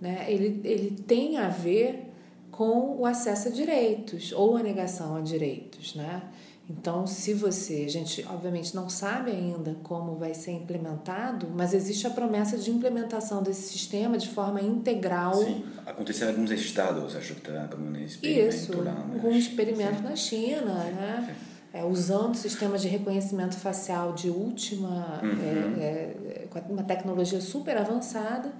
né, 0.00 0.26
ele, 0.28 0.60
ele 0.64 0.90
tem 0.90 1.38
a 1.38 1.48
ver 1.48 2.04
com 2.50 2.96
o 2.98 3.06
acesso 3.06 3.48
a 3.48 3.50
direitos 3.50 4.32
ou 4.32 4.56
a 4.56 4.62
negação 4.62 5.16
a 5.16 5.20
direitos, 5.20 5.94
né? 5.94 6.22
Então, 6.70 7.06
se 7.06 7.32
você, 7.32 7.84
a 7.86 7.88
gente 7.88 8.26
obviamente 8.28 8.76
não 8.76 8.90
sabe 8.90 9.30
ainda 9.30 9.74
como 9.82 10.16
vai 10.16 10.34
ser 10.34 10.50
implementado, 10.50 11.48
mas 11.56 11.72
existe 11.72 12.06
a 12.06 12.10
promessa 12.10 12.58
de 12.58 12.70
implementação 12.70 13.42
desse 13.42 13.72
sistema 13.72 14.18
de 14.18 14.28
forma 14.28 14.60
integral. 14.60 15.34
Sim, 15.34 15.64
aconteceu 15.86 16.26
em 16.26 16.30
alguns 16.32 16.50
estados, 16.50 17.16
acho 17.16 17.34
que 17.36 17.48
está 17.48 17.68
como 17.68 17.86
um 17.86 17.96
experimento 17.96 18.54
Isso, 18.54 18.82
lá. 18.82 19.06
Mas... 19.08 19.24
um 19.24 19.30
experimento 19.30 19.96
Sim. 19.96 20.02
na 20.02 20.16
China, 20.16 20.74
né? 20.74 21.36
É, 21.72 21.84
usando 21.84 22.34
sistemas 22.34 22.82
de 22.82 22.88
reconhecimento 22.88 23.56
facial 23.56 24.12
de 24.12 24.28
última, 24.28 25.20
uhum. 25.22 25.80
é, 25.80 25.84
é, 25.84 26.46
com 26.50 26.72
uma 26.72 26.82
tecnologia 26.82 27.40
super 27.40 27.76
avançada 27.78 28.52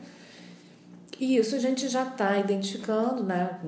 e 1.21 1.37
isso 1.37 1.55
a 1.57 1.59
gente 1.59 1.89
já 1.89 2.05
está 2.05 2.39
identificando 2.39 3.23
né, 3.23 3.59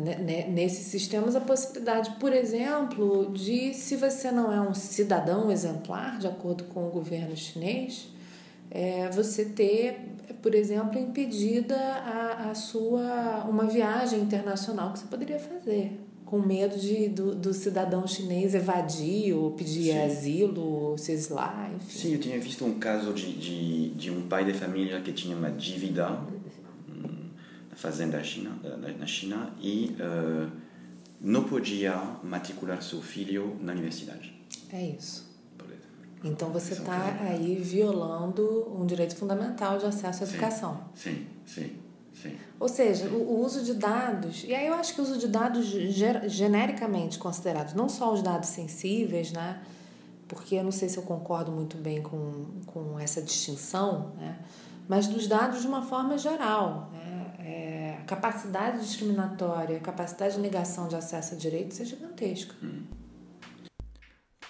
nesses 0.48 0.86
sistemas 0.86 1.34
a 1.34 1.40
possibilidade, 1.40 2.10
por 2.20 2.32
exemplo, 2.32 3.32
de 3.32 3.74
se 3.74 3.96
você 3.96 4.30
não 4.30 4.52
é 4.52 4.60
um 4.60 4.74
cidadão 4.74 5.50
exemplar, 5.50 6.18
de 6.18 6.26
acordo 6.26 6.64
com 6.64 6.86
o 6.86 6.90
governo 6.90 7.36
chinês, 7.36 8.08
é, 8.70 9.08
você 9.10 9.44
ter, 9.44 9.98
por 10.40 10.54
exemplo, 10.54 10.98
impedida 10.98 11.76
a, 11.76 12.50
a 12.50 12.54
sua 12.54 13.44
uma 13.48 13.64
viagem 13.64 14.20
internacional 14.20 14.92
que 14.92 15.00
você 15.00 15.06
poderia 15.06 15.38
fazer 15.40 15.98
com 16.30 16.38
medo 16.38 16.78
de, 16.78 17.08
do, 17.08 17.34
do 17.34 17.52
cidadão 17.52 18.06
chinês 18.06 18.54
evadir 18.54 19.34
ou 19.34 19.50
pedir 19.50 19.90
Sim. 19.90 19.98
asilo, 19.98 20.62
ou 20.62 20.96
se 20.96 21.10
exilar, 21.10 21.72
enfim. 21.74 21.98
Sim, 21.98 22.12
eu 22.12 22.20
tinha 22.20 22.38
visto 22.38 22.64
um 22.64 22.78
caso 22.78 23.12
de, 23.12 23.32
de, 23.32 23.88
de 23.90 24.10
um 24.12 24.22
pai 24.28 24.44
de 24.44 24.52
família 24.54 25.00
que 25.00 25.12
tinha 25.12 25.36
uma 25.36 25.50
dívida 25.50 26.20
fazenda 27.80 28.22
China, 28.22 28.58
na 28.98 29.06
China 29.06 29.52
e 29.58 29.96
uh, 29.98 30.50
não 31.20 31.44
podia 31.44 31.96
matricular 32.22 32.82
seu 32.82 33.00
filho 33.00 33.56
na 33.60 33.72
universidade. 33.72 34.32
É 34.70 34.82
isso. 34.82 35.30
Então 36.22 36.50
você 36.50 36.74
está 36.74 37.16
aí 37.22 37.56
violando 37.56 38.68
um 38.78 38.84
direito 38.84 39.16
fundamental 39.16 39.78
de 39.78 39.86
acesso 39.86 40.22
à 40.22 40.26
sim, 40.26 40.34
educação. 40.34 40.84
Sim, 40.94 41.26
sim, 41.46 41.72
sim. 42.12 42.36
Ou 42.58 42.68
seja, 42.68 43.08
o, 43.08 43.16
o, 43.16 43.40
uso 43.42 43.64
de 43.64 43.72
dados, 43.72 44.44
e 44.44 44.54
aí 44.54 44.66
eu 44.66 44.74
acho 44.74 44.94
que 44.94 45.00
o 45.00 45.04
uso 45.04 45.18
de 45.18 45.26
dados 45.26 45.64
ger, 45.64 46.28
genericamente 46.28 47.18
considerados, 47.18 47.72
não 47.72 47.88
só 47.88 48.12
os 48.12 48.22
dados 48.22 48.50
sensíveis, 48.50 49.32
né? 49.32 49.62
Porque 50.28 50.56
eu 50.56 50.62
não 50.62 50.70
sei 50.70 50.90
se 50.90 50.98
eu 50.98 51.04
concordo 51.04 51.50
muito 51.50 51.78
bem 51.78 52.02
com, 52.02 52.44
com 52.66 53.00
essa 53.00 53.22
distinção, 53.22 54.12
né? 54.18 54.38
Mas 54.86 55.06
dos 55.06 55.26
dados 55.26 55.62
de 55.62 55.66
uma 55.66 55.82
forma 55.82 56.18
geral. 56.18 56.90
Né? 56.92 57.09
É, 57.50 57.98
a 58.00 58.04
capacidade 58.04 58.80
discriminatória, 58.80 59.76
a 59.76 59.80
capacidade 59.80 60.36
de 60.36 60.40
negação 60.40 60.86
de 60.86 60.94
acesso 60.94 61.34
a 61.34 61.36
direitos 61.36 61.80
é 61.80 61.84
gigantesca. 61.84 62.54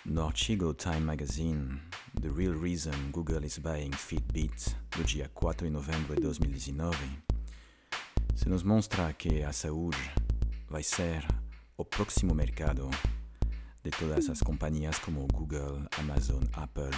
No 0.05 0.27
artigo 0.27 0.75
Time 0.75 1.01
Magazine, 1.01 1.81
The 2.21 2.29
Real 2.29 2.59
Reason 2.59 2.93
Google 3.11 3.45
is 3.45 3.59
Buying 3.59 3.93
Fitbit, 3.93 4.77
do 4.97 5.05
dia 5.05 5.31
4 5.33 5.67
de 5.67 5.73
novembro 5.73 6.15
de 6.15 6.21
2019, 6.21 6.97
se 8.35 8.49
nos 8.49 8.63
mostra 8.63 9.13
que 9.15 9.43
a 9.43 9.53
saúde 9.53 9.99
vai 10.69 10.83
ser 10.83 11.27
o 11.77 11.85
próximo 11.85 12.35
mercado 12.35 12.91
de 13.83 13.91
todas 13.91 14.29
as 14.29 14.41
companhias 14.41 14.99
como 14.99 15.27
Google, 15.33 15.87
Amazon, 15.99 16.43
Apple 16.53 16.91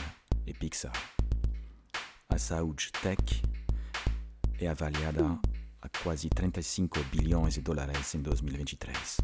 e 0.47 0.53
Pixar. 0.53 0.93
A 2.29 2.39
saúde 2.39 2.91
tech 3.03 3.43
é 4.59 4.69
avaliada 4.69 5.39
a 5.83 5.89
quasi 5.89 6.29
35 6.29 7.03
bilhões 7.11 7.55
de 7.55 7.61
dólares 7.61 8.15
em 8.15 8.23
2023. 8.23 9.19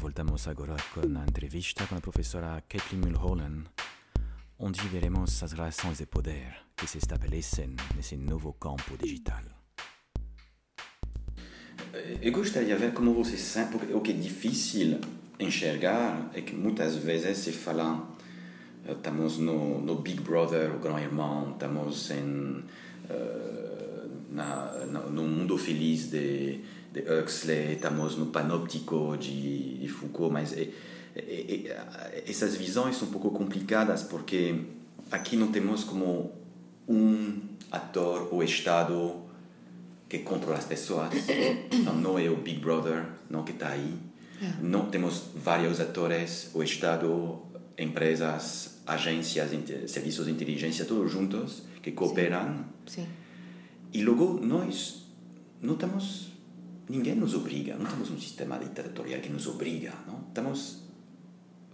Voltamos 0.00 0.46
agora 0.46 0.76
com 0.94 1.00
a 1.00 1.24
entrevista 1.24 1.84
com 1.86 1.96
a 1.96 2.00
professora 2.00 2.62
Caitlin 2.68 3.00
Mulholland, 3.00 3.64
onde 4.56 4.80
veremos 4.86 5.42
as 5.42 5.52
relações 5.52 5.98
de 5.98 6.06
poder 6.06 6.54
que 6.76 6.86
se 6.86 6.98
estabelecem 6.98 7.74
nesse 7.96 8.16
novo 8.16 8.52
campo 8.52 8.96
digital. 8.96 9.42
Eu 12.22 12.30
gostaria 12.30 12.76
de 12.76 12.80
ver 12.80 12.92
como 12.92 13.12
você 13.14 13.36
sente, 13.36 13.72
porque 13.72 13.92
o 13.92 14.00
que 14.00 14.12
é 14.12 14.14
difícil 14.14 15.00
enxergar 15.40 16.30
é 16.34 16.40
que 16.40 16.54
muitas 16.54 16.96
vezes 16.96 17.38
se 17.38 17.52
fala 17.52 18.16
estamos 18.88 19.38
no, 19.38 19.80
no 19.80 19.96
Big 19.96 20.20
Brother, 20.20 20.74
o 20.74 20.78
Grão 20.78 20.98
Irmão, 20.98 21.50
estamos 21.52 22.10
em 22.12 22.62
na, 24.36 24.84
na, 24.86 25.00
no 25.00 25.22
mundo 25.22 25.56
feliz 25.56 26.10
de, 26.10 26.60
de 26.92 27.00
Huxley, 27.00 27.74
estamos 27.74 28.16
no 28.16 28.26
panóptico 28.26 29.16
de, 29.16 29.78
de 29.78 29.88
Foucault, 29.88 30.32
mas 30.32 30.52
é, 30.52 30.68
é, 31.14 31.22
é, 31.22 32.24
essas 32.28 32.54
visões 32.54 32.96
são 32.96 33.08
um 33.08 33.10
pouco 33.10 33.30
complicadas 33.30 34.02
porque 34.02 34.60
aqui 35.10 35.36
não 35.36 35.50
temos 35.50 35.84
como 35.84 36.32
um 36.86 37.40
ator 37.70 38.28
ou 38.30 38.42
Estado 38.42 39.22
que 40.08 40.18
controla 40.18 40.58
as 40.58 40.64
pessoas. 40.64 41.10
Então 41.72 41.94
não 41.94 42.18
é 42.18 42.28
o 42.28 42.36
Big 42.36 42.60
Brother 42.60 43.04
não 43.30 43.42
que 43.42 43.52
está 43.52 43.70
aí. 43.70 43.94
É. 44.42 44.52
Não 44.60 44.86
temos 44.86 45.24
vários 45.34 45.80
atores, 45.80 46.50
o 46.52 46.62
Estado, 46.62 47.40
empresas, 47.78 48.78
agências, 48.86 49.50
serviços 49.86 50.26
de 50.26 50.32
inteligência, 50.32 50.84
todos 50.84 51.10
juntos 51.10 51.62
que 51.86 51.92
cooperam. 51.92 52.64
Sim. 52.84 53.02
Sim. 53.02 53.08
E 53.92 54.02
logo 54.02 54.40
nós 54.44 55.06
não 55.62 55.74
estamos. 55.74 56.32
Ninguém 56.88 57.14
nos 57.14 57.34
obriga, 57.34 57.76
não 57.76 57.86
temos 57.86 58.10
um 58.10 58.18
sistema 58.18 58.58
ditatorial 58.58 59.20
que 59.20 59.28
nos 59.28 59.46
obriga, 59.46 59.92
não? 60.06 60.20
Estamos 60.28 60.82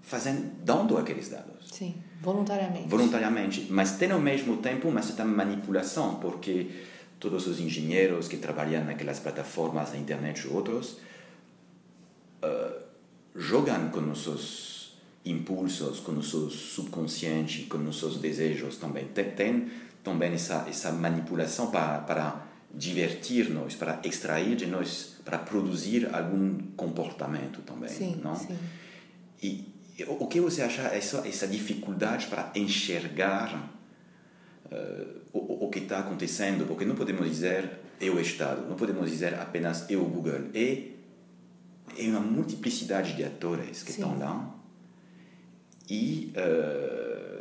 fazendo, 0.01 0.53
dando 0.65 0.97
aqueles 0.97 1.29
dados. 1.29 1.69
Sim, 1.71 1.95
voluntariamente. 2.21 2.89
Voluntariamente, 2.89 3.67
mas 3.71 3.93
tem 3.99 4.11
ao 4.11 4.21
mesmo 4.21 4.57
tempo 4.59 4.89
uma 4.89 5.03
certa 5.03 5.25
manipulação, 5.25 6.15
porque 6.17 6.71
todos 7.21 7.47
os 7.47 7.61
engenheiros 7.61 8.27
que 8.27 8.39
trabalham 8.39 8.85
naquelas 8.85 9.21
plataformas 9.21 9.93
na 9.93 9.99
internet 9.99 10.47
e 10.47 10.49
outros 10.49 10.99
uh, 12.43 12.83
jogam 13.35 13.91
com 13.91 14.01
nossos 14.01 14.95
impulsos, 15.25 16.01
com 16.01 16.13
nossos 16.13 16.55
subconscientes, 16.55 17.67
com 17.69 17.77
nossos 17.77 18.17
desejos 18.17 18.77
também. 18.77 19.07
Tem, 19.09 19.31
tem 19.31 19.71
também 20.03 20.33
essa, 20.33 20.67
essa 20.69 20.93
manipulação 20.93 21.71
para, 21.71 21.99
para 21.99 22.47
divertir-nos, 22.75 23.75
para 23.75 24.01
extrair 24.05 24.57
de 24.57 24.67
nós, 24.67 25.17
para 25.25 25.39
produzir 25.39 26.09
algum 26.15 26.59
comportamento 26.77 27.61
também. 27.63 27.89
Sim, 27.89 28.21
não? 28.23 28.35
sim. 28.35 28.57
E 29.43 29.73
o 30.09 30.27
que 30.27 30.41
você 30.41 30.63
acha 30.63 30.83
essa, 30.83 31.27
essa 31.27 31.47
dificuldade 31.47 32.27
para 32.27 32.51
enxergar 32.55 33.71
uh, 34.67 35.21
o, 35.33 35.67
o 35.67 35.71
que 35.71 35.81
está 35.81 35.99
acontecendo? 35.99 36.67
Porque 36.67 36.85
não 36.85 36.95
podemos 36.95 37.29
dizer 37.29 37.79
o 38.01 38.19
Estado, 38.19 38.67
não 38.69 38.75
podemos 38.75 39.09
dizer 39.09 39.35
apenas 39.35 39.89
o 39.91 40.05
Google. 40.05 40.51
É, 40.55 40.89
é 41.97 42.09
uma 42.09 42.21
multiplicidade 42.21 43.15
de 43.15 43.23
atores 43.23 43.83
que 43.83 43.93
Sim. 43.93 44.03
estão 44.03 44.19
lá 44.19 44.53
e, 45.89 46.33
uh, 46.37 47.32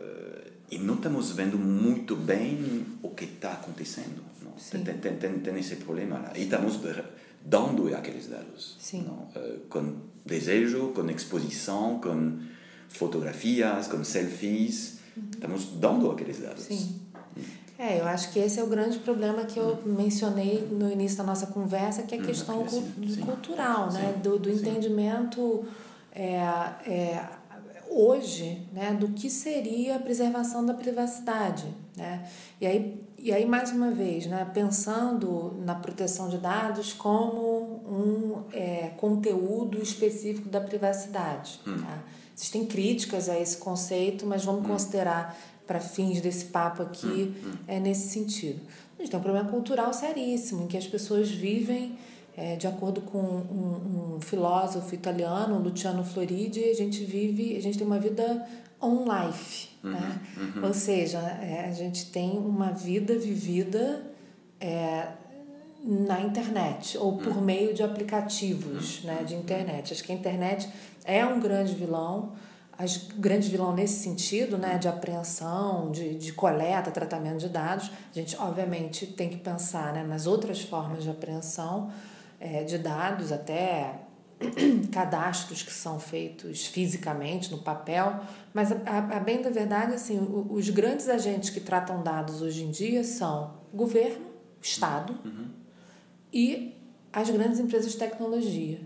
e 0.72 0.78
não 0.78 0.96
estamos 0.96 1.32
vendo 1.32 1.60
muito 1.60 2.16
bem 2.16 2.86
o 3.04 3.10
que 3.10 3.26
está 3.26 3.52
acontecendo. 3.52 4.32
Tem, 4.72 4.84
tem, 4.84 5.16
tem, 5.18 5.40
tem, 5.40 5.60
esse 5.60 5.76
problema 5.78 6.18
lá. 6.18 6.32
E 6.36 6.44
estamos 6.44 6.80
dando 7.44 7.94
aqueles 7.94 8.28
dados. 8.28 8.78
Uh, 8.94 9.60
com 9.70 9.96
desejo, 10.26 10.94
com 10.96 11.10
exposição, 11.10 12.00
com 12.00 12.40
fotografias, 12.88 13.88
com 13.88 14.04
selfies. 14.04 15.00
Uhum. 15.18 15.24
Estamos 15.34 15.66
dando 15.80 16.10
aqueles 16.10 16.40
dados. 16.40 16.64
Sim. 16.64 17.02
É, 17.78 18.00
eu 18.00 18.06
acho 18.06 18.32
que 18.32 18.38
esse 18.38 18.60
é 18.60 18.64
o 18.64 18.68
grande 18.68 19.00
problema 19.00 19.44
que 19.44 19.60
eu 19.60 19.82
mencionei 19.84 20.68
no 20.72 20.92
início 20.92 21.18
da 21.18 21.24
nossa 21.24 21.48
conversa, 21.48 22.04
que 22.04 22.14
é 22.14 22.20
a 22.20 22.22
hum, 22.22 22.26
questão 22.26 22.70
sim, 22.70 22.94
sim. 23.10 23.22
cultural, 23.22 23.92
né? 23.92 24.14
do, 24.22 24.38
do 24.38 24.52
entendimento 24.52 25.66
é, 26.14 26.38
é, 26.86 27.26
hoje 27.92 28.66
né? 28.72 28.94
do 28.94 29.10
que 29.10 29.30
seria 29.30 29.98
a 29.98 30.00
preservação 30.00 30.66
da 30.66 30.74
privacidade. 30.74 31.66
Né? 31.96 32.28
E, 32.60 32.66
aí, 32.66 33.04
e 33.20 33.34
aí, 33.34 33.46
mais 33.46 33.72
uma 33.72 33.92
vez, 33.92 34.26
né? 34.26 34.50
pensando 34.54 35.54
na 35.66 35.76
proteção 35.76 36.30
de 36.30 36.38
dados 36.38 36.94
como 36.94 37.82
um 37.86 38.44
é, 38.54 38.92
conteúdo 38.98 39.82
específico 39.82 40.48
da 40.48 40.62
privacidade. 40.62 41.60
Hum. 41.68 41.82
Tá? 41.82 42.04
Existem 42.36 42.66
críticas 42.66 43.28
a 43.28 43.38
esse 43.38 43.58
conceito, 43.58 44.26
mas 44.26 44.46
vamos 44.46 44.64
hum. 44.64 44.70
considerar 44.70 45.38
para 45.68 45.80
fins 45.80 46.20
desse 46.22 46.46
papo 46.46 46.82
aqui 46.82 47.08
hum, 47.46 47.50
hum. 47.50 47.58
é 47.68 47.80
nesse 47.80 48.10
sentido. 48.10 48.60
A 48.98 49.02
gente 49.02 49.12
tem 49.12 49.20
um 49.20 49.24
problema 49.24 49.50
cultural 49.50 49.94
seríssimo, 49.94 50.64
em 50.64 50.68
que 50.68 50.78
as 50.78 50.88
pessoas 50.88 51.30
vivem, 51.30 51.98
é, 52.36 52.56
de 52.56 52.68
acordo 52.68 53.02
com 53.02 53.18
um, 53.18 54.16
um, 54.16 54.22
filósofo 54.22 54.94
italiano, 54.96 55.60
Luciano 55.60 56.04
Floridi, 56.04 56.64
a 56.64 56.74
gente 56.74 57.04
vive, 57.04 57.58
a 57.58 57.62
gente 57.62 57.78
tem 57.78 57.86
uma 57.86 58.00
vida 58.00 58.48
on 58.82 59.04
life, 59.04 59.70
uhum, 59.84 59.92
né? 59.92 60.22
Uhum. 60.38 60.66
Ou 60.66 60.74
seja, 60.74 61.20
é, 61.20 61.66
a 61.68 61.72
gente 61.72 62.06
tem 62.08 62.38
uma 62.38 62.72
vida 62.72 63.18
vivida 63.18 64.04
é, 64.60 65.08
na 65.84 66.22
internet 66.22 66.98
ou 66.98 67.18
por 67.18 67.36
uhum. 67.36 67.42
meio 67.42 67.74
de 67.74 67.84
aplicativos 67.84 69.00
uhum. 69.00 69.08
né, 69.08 69.24
de 69.24 69.36
internet. 69.36 69.94
Acho 69.94 70.04
que 70.04 70.12
a 70.12 70.16
internet 70.16 70.70
é 71.04 71.26
um 71.26 71.40
grande 71.40 71.76
vilão 71.76 72.32
as 72.82 72.98
grandes 72.98 73.48
vilão 73.48 73.76
nesse 73.76 74.02
sentido, 74.02 74.58
né, 74.58 74.80
de 74.80 74.88
apreensão, 74.88 75.92
de, 75.92 76.16
de 76.16 76.34
coleta, 76.34 76.90
tratamento 76.90 77.38
de 77.38 77.50
dados, 77.50 77.92
a 78.12 78.18
gente 78.18 78.36
obviamente 78.38 79.06
tem 79.06 79.30
que 79.30 79.38
pensar 79.38 79.94
né, 79.94 80.04
nas 80.04 80.26
outras 80.26 80.62
formas 80.62 81.04
de 81.04 81.10
apreensão 81.10 81.92
é, 82.42 82.64
de 82.64 82.78
dados, 82.78 83.32
até 83.32 84.02
cadastros 84.92 85.64
que 85.64 85.72
são 85.72 86.00
feitos 86.00 86.66
fisicamente 86.66 87.52
no 87.52 87.60
papel, 87.60 88.20
mas 88.54 88.72
a, 88.72 88.76
a, 88.86 89.18
a, 89.18 89.20
bem 89.20 89.42
da 89.42 89.50
verdade, 89.50 89.94
assim, 89.94 90.20
os 90.50 90.70
grandes 90.70 91.08
agentes 91.08 91.52
que 91.52 91.60
tratam 91.60 92.02
dados 92.04 92.42
hoje 92.42 92.64
em 92.64 92.72
dia 92.72 93.04
são 93.04 93.54
governo, 93.74 94.32
Estado 94.62 95.18
uhum. 95.26 95.48
e 96.32 96.76
as 97.14 97.30
grandes 97.30 97.60
empresas 97.60 97.92
de 97.94 97.98
tecnologia 97.98 98.80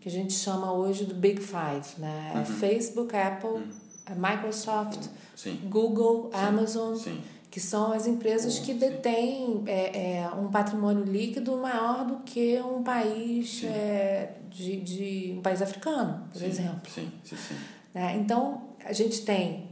que 0.00 0.08
a 0.08 0.10
gente 0.10 0.32
chama 0.32 0.72
hoje 0.72 1.04
do 1.04 1.14
Big 1.14 1.40
Five, 1.40 2.00
né? 2.00 2.32
É 2.34 2.38
uhum. 2.38 2.44
Facebook, 2.46 3.14
Apple, 3.14 3.50
uhum. 3.50 3.68
Microsoft, 4.16 5.08
Sim. 5.36 5.60
Google, 5.68 6.30
Sim. 6.32 6.38
Amazon, 6.38 6.96
Sim. 6.96 7.20
Que 7.50 7.58
são 7.58 7.92
as 7.92 8.06
empresas 8.06 8.60
que 8.60 8.72
detêm 8.72 9.64
é, 9.66 10.20
é, 10.20 10.30
um 10.30 10.48
patrimônio 10.48 11.04
líquido 11.04 11.56
maior 11.56 12.06
do 12.06 12.18
que 12.18 12.60
um 12.60 12.82
país 12.82 13.64
é, 13.64 14.34
de, 14.48 14.76
de 14.80 15.34
um 15.36 15.42
país 15.42 15.60
africano, 15.60 16.28
por 16.32 16.42
exemplo. 16.42 16.88
Sim. 16.88 17.10
Sim. 17.24 17.36
Sim. 17.36 17.56
Né? 17.92 18.16
Então 18.16 18.62
a 18.84 18.92
gente 18.92 19.22
tem 19.22 19.68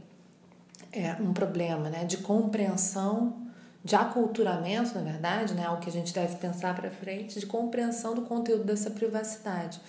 é, 0.91 1.13
um 1.21 1.31
problema 1.31 1.89
né, 1.89 2.03
de 2.03 2.17
compreensão 2.17 3.47
de 3.81 3.95
aculturamento, 3.95 4.93
na 4.95 5.01
verdade, 5.01 5.53
né, 5.53 5.69
o 5.69 5.77
que 5.77 5.89
a 5.89 5.91
gente 5.91 6.13
deve 6.13 6.35
pensar 6.35 6.75
para 6.75 6.91
frente, 6.91 7.39
de 7.39 7.45
compreensão 7.45 8.13
do 8.13 8.23
conteúdo 8.23 8.65
dessa 8.65 8.91
privacidade 8.91 9.79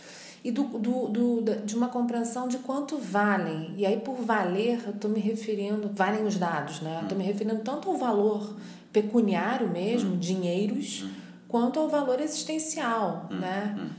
e 0.42 0.50
do, 0.50 0.64
do, 0.64 1.08
do, 1.08 1.56
de 1.64 1.74
uma 1.76 1.88
compreensão 1.88 2.48
de 2.48 2.58
quanto 2.58 2.96
valem. 2.96 3.74
E 3.76 3.84
aí, 3.84 3.98
por 3.98 4.16
valer, 4.16 4.82
eu 4.84 4.92
estou 4.92 5.10
me 5.10 5.20
referindo, 5.20 5.90
valem 5.92 6.24
os 6.24 6.36
dados, 6.36 6.80
né? 6.80 7.00
Estou 7.02 7.16
me 7.16 7.24
referindo 7.24 7.60
tanto 7.62 7.90
ao 7.90 7.96
valor 7.96 8.56
pecuniário 8.92 9.68
mesmo, 9.68 10.16
dinheiros, 10.16 11.06
quanto 11.46 11.78
ao 11.78 11.88
valor 11.88 12.20
existencial, 12.20 13.26
né? 13.30 13.90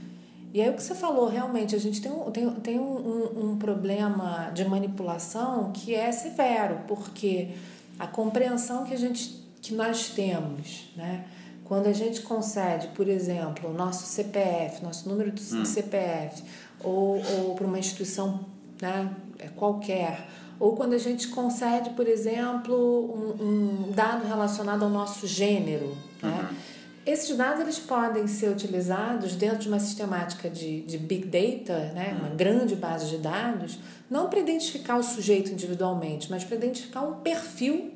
E 0.54 0.62
aí 0.62 0.69
o 0.69 0.73
que 0.73 0.84
você 0.84 0.93
falou, 0.93 1.30
realmente, 1.30 1.75
a 1.75 1.80
gente 1.80 2.01
tem, 2.01 2.12
um, 2.12 2.30
tem, 2.30 2.49
tem 2.56 2.80
um, 2.80 2.84
um, 2.84 3.51
um 3.51 3.58
problema 3.58 4.51
de 4.54 4.65
manipulação 4.65 5.71
que 5.71 5.95
é 5.95 6.12
severo, 6.12 6.80
porque 6.88 7.51
a 7.97 8.06
compreensão 8.06 8.84
que, 8.84 8.93
a 8.93 8.97
gente, 8.97 9.45
que 9.62 9.73
nós 9.73 10.10
temos, 10.10 10.91
né? 10.95 11.25
Quando 11.71 11.88
a 11.88 11.93
gente 11.93 12.19
concede, 12.23 12.89
por 12.89 13.07
exemplo, 13.07 13.69
o 13.69 13.73
nosso 13.73 14.05
CPF, 14.05 14.84
nosso 14.84 15.07
número 15.07 15.31
de 15.31 15.41
hum. 15.55 15.63
CPF, 15.63 16.43
ou, 16.84 17.15
ou 17.15 17.55
para 17.55 17.65
uma 17.65 17.79
instituição 17.79 18.41
né, 18.81 19.10
é 19.39 19.47
qualquer, 19.47 20.27
ou 20.60 20.75
quando 20.75 20.91
a 20.91 20.97
gente 20.97 21.29
concede, 21.29 21.91
por 21.91 22.10
exemplo, 22.10 22.75
um, 22.75 23.88
um 23.88 23.91
dado 23.93 24.27
relacionado 24.27 24.84
ao 24.84 24.89
nosso 24.89 25.25
gênero, 25.25 25.97
né? 26.21 26.49
Uhum. 26.51 26.57
Esses 27.05 27.38
dados 27.38 27.62
eles 27.62 27.79
podem 27.79 28.27
ser 28.27 28.49
utilizados 28.49 29.38
dentro 29.38 29.60
de 29.60 29.69
uma 29.69 29.79
sistemática 29.79 30.49
de, 30.49 30.81
de 30.81 30.97
Big 30.97 31.25
Data, 31.25 31.93
né? 31.93 32.17
uma 32.19 32.31
uhum. 32.31 32.36
grande 32.36 32.75
base 32.75 33.07
de 33.07 33.17
dados, 33.17 33.79
não 34.10 34.29
para 34.29 34.39
identificar 34.39 34.97
o 34.97 35.03
sujeito 35.03 35.49
individualmente, 35.49 36.29
mas 36.29 36.43
para 36.43 36.57
identificar 36.57 37.03
um 37.03 37.21
perfil 37.21 37.93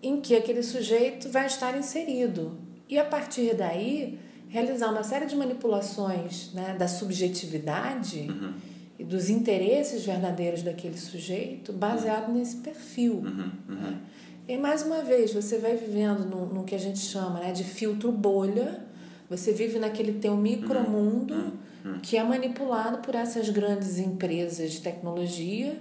em 0.00 0.20
que 0.20 0.36
aquele 0.36 0.62
sujeito 0.62 1.28
vai 1.28 1.46
estar 1.46 1.76
inserido. 1.76 2.69
E 2.90 2.98
a 2.98 3.04
partir 3.04 3.54
daí, 3.54 4.18
realizar 4.48 4.90
uma 4.90 5.04
série 5.04 5.24
de 5.24 5.36
manipulações 5.36 6.52
né, 6.52 6.74
da 6.76 6.88
subjetividade 6.88 8.26
uhum. 8.28 8.52
e 8.98 9.04
dos 9.04 9.30
interesses 9.30 10.04
verdadeiros 10.04 10.62
daquele 10.62 10.98
sujeito 10.98 11.72
baseado 11.72 12.28
uhum. 12.28 12.38
nesse 12.38 12.56
perfil. 12.56 13.22
Uhum. 13.24 13.52
Né? 13.68 14.00
E 14.48 14.56
mais 14.56 14.82
uma 14.82 15.02
vez, 15.02 15.32
você 15.32 15.58
vai 15.58 15.76
vivendo 15.76 16.24
no, 16.24 16.46
no 16.46 16.64
que 16.64 16.74
a 16.74 16.78
gente 16.78 16.98
chama 16.98 17.38
né, 17.38 17.52
de 17.52 17.62
filtro 17.62 18.10
bolha, 18.10 18.84
você 19.28 19.52
vive 19.52 19.78
naquele 19.78 20.14
teu 20.14 20.36
micromundo 20.36 21.34
uhum. 21.34 21.52
uhum. 21.84 22.00
que 22.00 22.16
é 22.16 22.24
manipulado 22.24 22.98
por 22.98 23.14
essas 23.14 23.48
grandes 23.50 24.00
empresas 24.00 24.72
de 24.72 24.80
tecnologia 24.80 25.80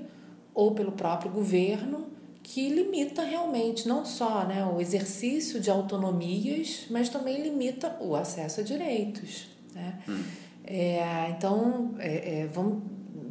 ou 0.53 0.75
pelo 0.75 0.91
próprio 0.91 1.31
governo 1.31 2.18
que 2.49 2.67
limita 2.67 3.21
realmente 3.21 3.87
não 3.87 4.03
só 4.03 4.43
né, 4.43 4.65
o 4.65 4.81
exercício 4.81 5.59
de 5.59 5.69
autonomias, 5.69 6.87
mas 6.89 7.07
também 7.07 7.43
limita 7.43 7.95
o 7.99 8.15
acesso 8.15 8.61
a 8.61 8.63
direitos. 8.63 9.47
Né? 9.75 9.99
Hum. 10.09 10.23
É, 10.65 11.29
então, 11.29 11.93
é, 11.99 12.41
é, 12.41 12.47
vamos 12.47 12.81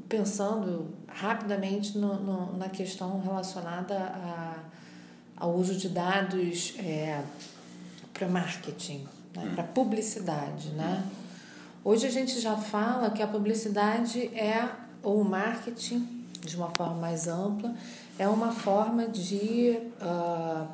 pensando 0.08 0.94
rapidamente 1.08 1.98
no, 1.98 2.14
no, 2.14 2.56
na 2.56 2.68
questão 2.68 3.20
relacionada 3.20 3.96
a, 3.96 4.54
ao 5.36 5.52
uso 5.52 5.74
de 5.74 5.88
dados 5.88 6.74
é, 6.78 7.20
para 8.14 8.28
marketing, 8.28 9.04
né, 9.34 9.46
hum. 9.46 9.54
para 9.56 9.64
publicidade. 9.64 10.68
Né? 10.68 11.04
Hoje 11.82 12.06
a 12.06 12.10
gente 12.10 12.38
já 12.38 12.56
fala 12.56 13.10
que 13.10 13.20
a 13.20 13.26
publicidade 13.26 14.28
é, 14.28 14.68
ou 15.02 15.22
o 15.22 15.24
marketing, 15.24 16.06
de 16.40 16.54
uma 16.54 16.70
forma 16.70 16.94
mais 16.94 17.26
ampla, 17.26 17.74
é 18.18 18.28
uma 18.28 18.52
forma 18.52 19.06
de 19.06 19.78
uh, 20.02 20.68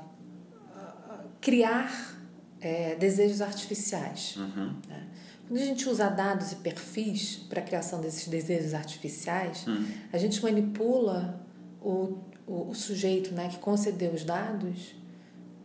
criar 1.40 2.18
é, 2.61 2.94
desejos 2.94 3.42
artificiais. 3.42 4.37
Uhum. 4.37 4.74
Né? 4.88 5.07
Quando 5.46 5.61
a 5.61 5.64
gente 5.64 5.87
usa 5.88 6.09
dados 6.09 6.52
e 6.52 6.57
perfis 6.57 7.37
para 7.37 7.61
a 7.61 7.62
criação 7.62 8.00
desses 8.00 8.26
desejos 8.26 8.72
artificiais, 8.72 9.66
uhum. 9.66 9.87
a 10.11 10.16
gente 10.16 10.42
manipula 10.42 11.46
o, 11.83 12.18
o, 12.46 12.70
o, 12.70 12.74
sujeito 12.74 13.35
né, 13.35 13.48
que 13.48 13.59
concedeu 13.59 14.12
os 14.12 14.24
dados 14.24 14.94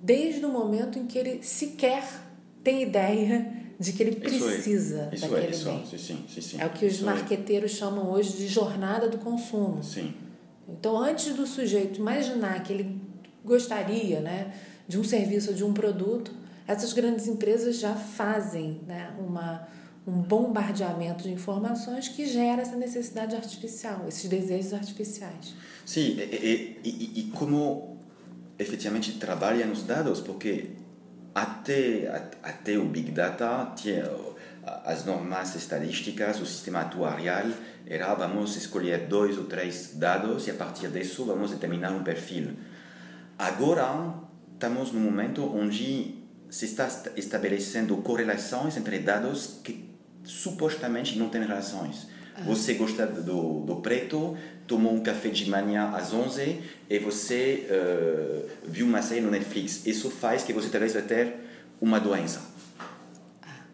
desde 0.02 0.46
o 0.46 0.50
momento 0.50 1.00
em 1.00 1.06
que 1.06 1.18
ele 1.18 1.42
sequer 1.44 2.04
tem 2.62 2.84
ideia 2.84 3.54
de 3.80 3.94
que 3.94 4.04
ele 4.04 4.18
precisa 4.18 5.10
isso 5.14 5.26
é, 5.26 5.30
daquele 5.30 5.52
isso 5.52 5.66
bem. 5.66 5.82
É, 5.82 5.98
sim, 5.98 6.26
sim, 6.28 6.42
sim, 6.42 6.62
é 6.62 6.66
o 6.66 6.70
que 6.72 6.86
os 6.86 7.00
marqueteiros 7.00 7.72
chamam 7.72 8.12
hoje 8.12 8.36
de 8.36 8.48
jornada 8.50 9.08
do 9.08 9.18
consumo. 9.18 9.82
Sim. 9.82 10.14
Então, 10.78 10.98
antes 10.98 11.34
do 11.34 11.48
sujeito 11.48 12.00
imaginar 12.00 12.62
que 12.64 12.74
ele 12.74 13.02
gostaria 13.44 14.20
né, 14.22 14.54
de 14.88 15.00
um 15.00 15.04
serviço 15.04 15.52
ou 15.52 15.56
de 15.56 15.64
um 15.64 15.74
produto, 15.74 16.32
essas 16.68 16.94
grandes 16.94 17.28
empresas 17.28 17.80
já 17.80 17.96
fazem 17.96 18.82
né, 18.88 19.14
uma, 19.18 19.68
um 20.06 20.22
bombardeamento 20.22 21.24
de 21.24 21.32
informações 21.32 22.08
que 22.08 22.26
gera 22.26 22.62
essa 22.62 22.76
necessidade 22.76 23.36
artificial, 23.36 24.06
esses 24.08 24.30
desejos 24.30 24.74
artificiais. 24.74 25.54
Sim, 25.86 26.18
e, 26.20 26.80
e, 26.84 27.20
e 27.22 27.24
como 27.36 27.98
efetivamente 28.58 29.14
trabalha 29.14 29.66
nos 29.66 29.84
dados, 29.84 30.20
porque 30.20 30.72
até, 31.34 32.08
até 32.44 32.78
o 32.78 32.86
Big 32.86 33.12
Data 33.12 33.74
tinha 33.76 34.06
as 34.86 35.06
normas 35.06 35.56
estadísticas, 35.56 36.40
o 36.40 36.46
sistema 36.46 36.82
atuarial 36.82 37.48
era 37.86 38.14
vamos 38.14 38.56
escolher 38.56 39.08
dois 39.08 39.38
ou 39.38 39.46
três 39.46 39.94
dados 39.96 40.48
e 40.48 40.52
a 40.52 40.54
partir 40.54 40.90
disso 40.90 41.26
vamos 41.26 41.52
determinar 41.52 41.92
um 41.92 42.04
perfil. 42.04 42.54
Agora 43.38 44.14
estamos 44.54 44.92
num 44.92 45.00
momento 45.00 45.44
onde 45.56 46.16
se 46.50 46.66
está 46.66 46.88
estabelecendo 47.16 47.96
correlações 47.98 48.76
entre 48.76 49.00
dados 49.00 49.60
que 49.64 49.90
supostamente 50.24 51.18
não 51.18 51.30
têm 51.30 51.42
relações. 51.42 52.08
Ah. 52.36 52.42
Você 52.44 52.74
gosta 52.74 53.06
do, 53.06 53.62
do 53.62 53.78
preto, 53.78 54.38
tomou 54.68 54.94
um 54.94 55.02
café 55.02 55.30
de 55.30 55.50
manhã 55.50 55.92
às 55.94 56.14
11 56.14 56.62
e 56.90 57.00
você 57.00 57.68
uh, 57.70 58.50
viu 58.66 58.86
uma 58.86 59.02
série 59.02 59.22
no 59.22 59.32
Netflix. 59.32 59.86
Isso 59.86 60.10
faz 60.10 60.44
que 60.44 60.54
você 60.54 60.70
talvez 60.70 60.94
vai 60.94 61.04
ter 61.04 61.36
uma 61.82 62.00
doença. 62.00 62.49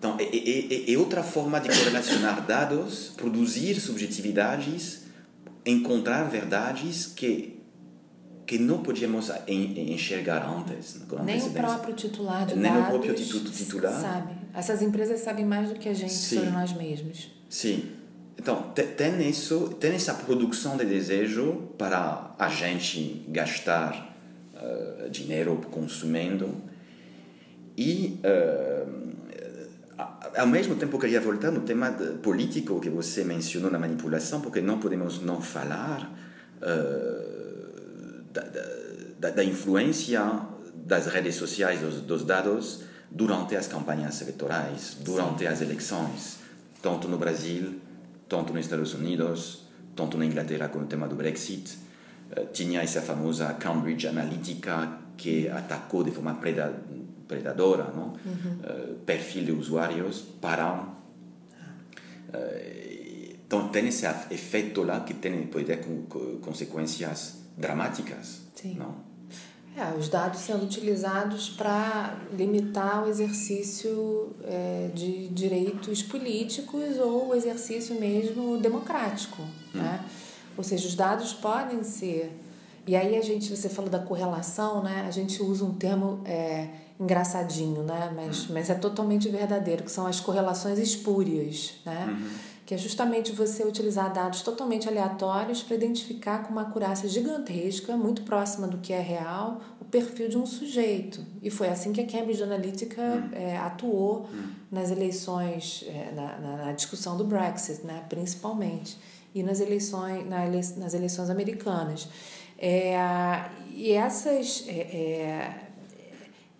Então, 0.06 0.18
é, 0.20 0.24
é, 0.24 0.92
é, 0.92 0.94
é 0.94 0.98
outra 1.00 1.24
forma 1.24 1.60
de 1.60 1.68
correlacionar 1.68 2.46
dados, 2.46 3.12
produzir 3.18 3.80
subjetividades, 3.80 5.02
encontrar 5.66 6.30
verdades 6.30 7.08
que 7.08 7.54
que 8.46 8.60
não 8.60 8.84
podíamos 8.84 9.32
enxergar 9.48 10.48
antes. 10.48 11.02
Nem 11.26 11.42
o 11.42 11.50
próprio 11.50 11.96
titular 11.96 12.46
de 12.46 12.54
Nem 12.54 12.72
dados. 12.72 12.78
Nem 12.78 13.00
o 13.00 13.02
próprio 13.02 13.16
titular. 13.16 14.00
Sabe. 14.00 14.34
Essas 14.54 14.84
empresas 14.84 15.22
sabem 15.22 15.44
mais 15.44 15.70
do 15.70 15.80
que 15.80 15.90
a 15.90 15.94
gente 15.96 16.14
Sim. 16.14 16.36
sobre 16.36 16.52
nós 16.52 16.72
mesmos. 16.72 17.32
Sim. 17.50 17.90
Então, 18.38 18.72
tem 18.72 19.28
isso, 19.28 19.70
tem 19.80 19.94
essa 19.94 20.14
produção 20.14 20.78
de 20.78 20.86
desejo 20.86 21.70
para 21.76 22.36
a 22.38 22.48
gente 22.48 23.26
gastar 23.30 24.16
uh, 24.54 25.10
dinheiro 25.10 25.60
consumindo 25.72 26.54
e 27.76 28.20
uh, 28.20 29.16
ao 30.36 30.48
mesmo 30.48 30.76
tempo 30.76 30.98
queria 30.98 31.22
voltar 31.22 31.52
no 31.52 31.62
tema 31.62 31.92
político 32.22 32.80
que 32.80 32.90
você 32.90 33.24
mencionou 33.24 33.70
na 33.70 33.78
manipulação 33.78 34.42
porque 34.42 34.62
não 34.62 34.80
podemos 34.80 35.22
não 35.22 35.42
falar 35.42 36.12
uh, 36.58 38.24
da, 38.32 38.42
da, 39.20 39.30
da, 39.32 39.44
influência 39.44 40.22
das 40.74 41.08
redes 41.08 41.36
sociais 41.36 41.82
dos, 41.82 42.02
dos, 42.02 42.24
dados 42.24 42.84
durante 43.12 43.56
as 43.56 43.68
campanhas 43.68 44.22
eleitorais 44.22 44.98
durante 45.02 45.40
Sim. 45.40 45.48
as 45.48 45.62
eleições 45.62 46.40
tanto 46.82 47.08
no 47.08 47.18
Brasil 47.18 47.80
tanto 48.28 48.54
nos 48.54 48.66
Estados 48.66 48.94
Unidos 48.94 49.64
tanto 49.96 50.18
na 50.18 50.26
Inglaterra 50.26 50.70
com 50.70 50.80
o 50.80 50.86
tema 50.86 51.08
do 51.08 51.16
Brexit 51.16 51.78
uh, 52.32 52.48
tinha 52.52 52.82
essa 52.82 53.02
famosa 53.02 53.54
Cambridge 53.54 54.08
Analytica 54.08 55.00
que 55.18 55.48
atacou 55.50 56.04
de 56.04 56.12
forma 56.12 56.34
predadora 56.36 57.05
predadora, 57.28 57.92
não? 57.96 58.14
Uhum. 58.26 58.60
Uh, 58.64 58.96
perfil 59.06 59.46
de 59.46 59.52
usuários 59.52 60.22
para 60.42 60.74
uh, 60.74 60.96
então 63.48 63.70
tem 63.70 63.88
esse 63.88 64.06
efeito 64.32 64.82
lá 64.82 65.02
que 65.02 65.14
tem 65.14 65.46
pode 65.48 65.66
ter 65.66 65.86
consequências 66.42 67.36
dramáticas, 67.56 68.42
Sim. 68.56 68.76
não? 68.76 68.96
É, 69.78 69.94
os 69.98 70.08
dados 70.08 70.40
sendo 70.40 70.64
utilizados 70.64 71.50
para 71.50 72.18
limitar 72.34 73.04
o 73.04 73.10
exercício 73.10 74.34
é, 74.44 74.90
de 74.94 75.28
direitos 75.28 76.02
políticos 76.02 76.98
ou 76.98 77.30
o 77.30 77.36
exercício 77.36 78.00
mesmo 78.00 78.58
democrático, 78.58 79.42
hum. 79.42 79.48
né? 79.74 80.04
Ou 80.58 80.64
seja, 80.64 80.88
os 80.88 80.96
dados 80.96 81.34
podem 81.34 81.84
ser 81.84 82.32
e 82.88 82.96
aí 82.96 83.18
a 83.18 83.22
gente, 83.22 83.56
você 83.56 83.68
falou 83.68 83.90
da 83.90 84.00
correlação, 84.00 84.84
né? 84.84 85.06
A 85.08 85.12
gente 85.12 85.42
usa 85.42 85.66
um 85.66 85.74
termo 85.74 86.22
é, 86.24 86.68
engraçadinho, 87.00 87.82
né? 87.82 88.12
Mas, 88.16 88.48
mas 88.48 88.70
é 88.70 88.76
totalmente 88.76 89.28
verdadeiro, 89.28 89.84
que 89.84 89.92
são 89.92 90.06
as 90.06 90.20
correlações 90.20 90.78
espúrias, 90.78 91.76
né? 91.84 92.06
Uhum. 92.08 92.30
Que 92.64 92.74
é 92.74 92.78
justamente 92.78 93.32
você 93.32 93.64
utilizar 93.64 94.12
dados 94.12 94.42
totalmente 94.42 94.88
aleatórios 94.88 95.62
para 95.62 95.76
identificar 95.76 96.44
com 96.44 96.52
uma 96.52 96.64
acurácia 96.64 97.08
gigantesca, 97.08 97.96
muito 97.96 98.24
próxima 98.24 98.68
do 98.68 98.80
que 98.80 98.92
é 98.92 99.00
real, 99.00 99.62
o 99.80 99.86
perfil 99.86 100.30
de 100.30 100.38
um 100.38 100.46
sujeito. 100.46 101.24
E 101.42 101.52
foi 101.52 101.70
assim 101.70 101.92
que 101.92 102.02
a 102.02 102.08
Cambridge 102.08 102.42
Analytica 102.42 103.02
uhum. 103.02 103.30
é, 103.34 103.58
atuou 103.58 104.28
uhum. 104.32 104.48
nas 104.72 104.92
eleições, 104.92 105.86
é, 105.88 106.12
na, 106.16 106.40
na, 106.40 106.66
na, 106.66 106.72
discussão 106.72 107.18
do 107.18 107.24
Brexit, 107.24 107.86
né? 107.86 108.04
Principalmente. 108.10 108.98
E 109.34 109.44
nas 109.44 109.60
eleições, 109.60 110.28
na 110.28 110.46
ele, 110.46 110.62
nas 110.78 110.94
eleições 110.94 111.30
americanas. 111.30 112.08
É, 112.58 112.98
e 113.74 113.92
essas 113.92 114.66
é, 114.68 114.80
é 114.80 115.62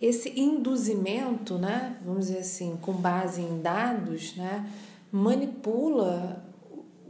esse 0.00 0.38
induzimento, 0.38 1.56
né, 1.58 1.96
vamos 2.04 2.26
dizer 2.26 2.40
assim, 2.40 2.76
com 2.82 2.92
base 2.92 3.40
em 3.40 3.60
dados, 3.60 4.36
né, 4.36 4.70
manipula 5.10 6.44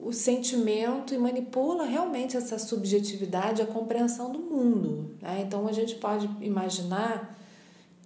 o 0.00 0.12
sentimento 0.12 1.12
e 1.12 1.18
manipula 1.18 1.84
realmente 1.84 2.36
essa 2.36 2.58
subjetividade, 2.60 3.60
a 3.60 3.66
compreensão 3.66 4.30
do 4.30 4.38
mundo. 4.38 5.16
Né? 5.20 5.42
Então 5.44 5.66
a 5.66 5.72
gente 5.72 5.96
pode 5.96 6.30
imaginar 6.40 7.36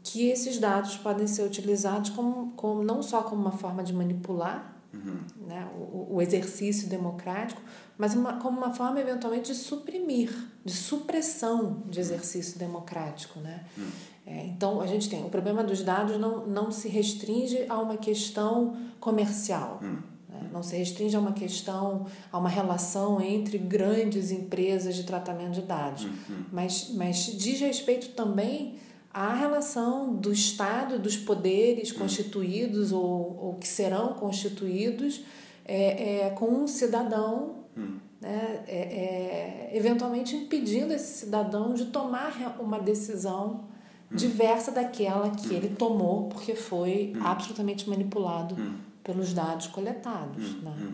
que 0.02 0.28
esses 0.28 0.58
dados 0.58 0.96
podem 0.96 1.26
ser 1.26 1.42
utilizados 1.42 2.08
como, 2.08 2.52
como 2.56 2.82
não 2.82 3.02
só 3.02 3.22
como 3.22 3.42
uma 3.42 3.52
forma 3.52 3.82
de 3.82 3.92
manipular 3.92 4.80
uhum. 4.94 5.18
né, 5.46 5.68
o, 5.76 6.14
o, 6.14 6.22
exercício 6.22 6.88
democrático, 6.88 7.60
mas 8.00 8.14
uma, 8.14 8.32
como 8.38 8.56
uma 8.56 8.72
forma 8.72 8.98
eventualmente 8.98 9.52
de 9.52 9.58
suprimir, 9.58 10.32
de 10.64 10.72
supressão 10.72 11.82
de 11.86 12.00
exercício 12.00 12.58
democrático. 12.58 13.38
Né? 13.40 13.62
Uhum. 13.76 13.90
É, 14.26 14.46
então, 14.46 14.80
a 14.80 14.86
gente 14.86 15.10
tem 15.10 15.22
o 15.22 15.28
problema 15.28 15.62
dos 15.62 15.82
dados 15.82 16.18
não, 16.18 16.46
não 16.46 16.70
se 16.70 16.88
restringe 16.88 17.66
a 17.68 17.78
uma 17.78 17.98
questão 17.98 18.74
comercial. 18.98 19.80
Hum. 19.82 19.98
Né? 20.30 20.48
Não 20.50 20.62
se 20.62 20.74
restringe 20.78 21.14
a 21.14 21.20
uma 21.20 21.34
questão, 21.34 22.06
a 22.32 22.38
uma 22.38 22.48
relação 22.48 23.20
entre 23.20 23.58
grandes 23.58 24.30
empresas 24.30 24.96
de 24.96 25.04
tratamento 25.04 25.52
de 25.52 25.62
dados. 25.62 26.06
Hum, 26.06 26.12
hum. 26.30 26.44
Mas, 26.50 26.90
mas 26.94 27.26
diz 27.36 27.60
respeito 27.60 28.14
também 28.14 28.76
à 29.12 29.34
relação 29.34 30.16
do 30.16 30.32
Estado, 30.32 30.98
dos 30.98 31.18
poderes 31.18 31.92
hum. 31.92 31.98
constituídos 31.98 32.92
ou, 32.92 33.36
ou 33.38 33.54
que 33.60 33.68
serão 33.68 34.14
constituídos 34.14 35.20
é, 35.66 36.28
é, 36.28 36.30
com 36.30 36.46
um 36.46 36.66
cidadão 36.66 37.59
hum. 37.76 37.98
né, 38.20 38.64
é, 38.66 38.78
é, 38.78 39.70
eventualmente 39.74 40.36
impedindo 40.36 40.92
esse 40.92 41.20
cidadão 41.20 41.74
de 41.74 41.86
tomar 41.86 42.56
uma 42.60 42.78
decisão 42.78 43.64
diversa 44.10 44.72
daquela 44.72 45.30
que 45.30 45.54
ele 45.54 45.68
tomou 45.68 46.28
porque 46.28 46.54
foi 46.54 47.12
absolutamente 47.20 47.88
manipulado 47.88 48.56
pelos 49.04 49.32
dados 49.32 49.68
coletados. 49.68 50.60
Né? 50.62 50.92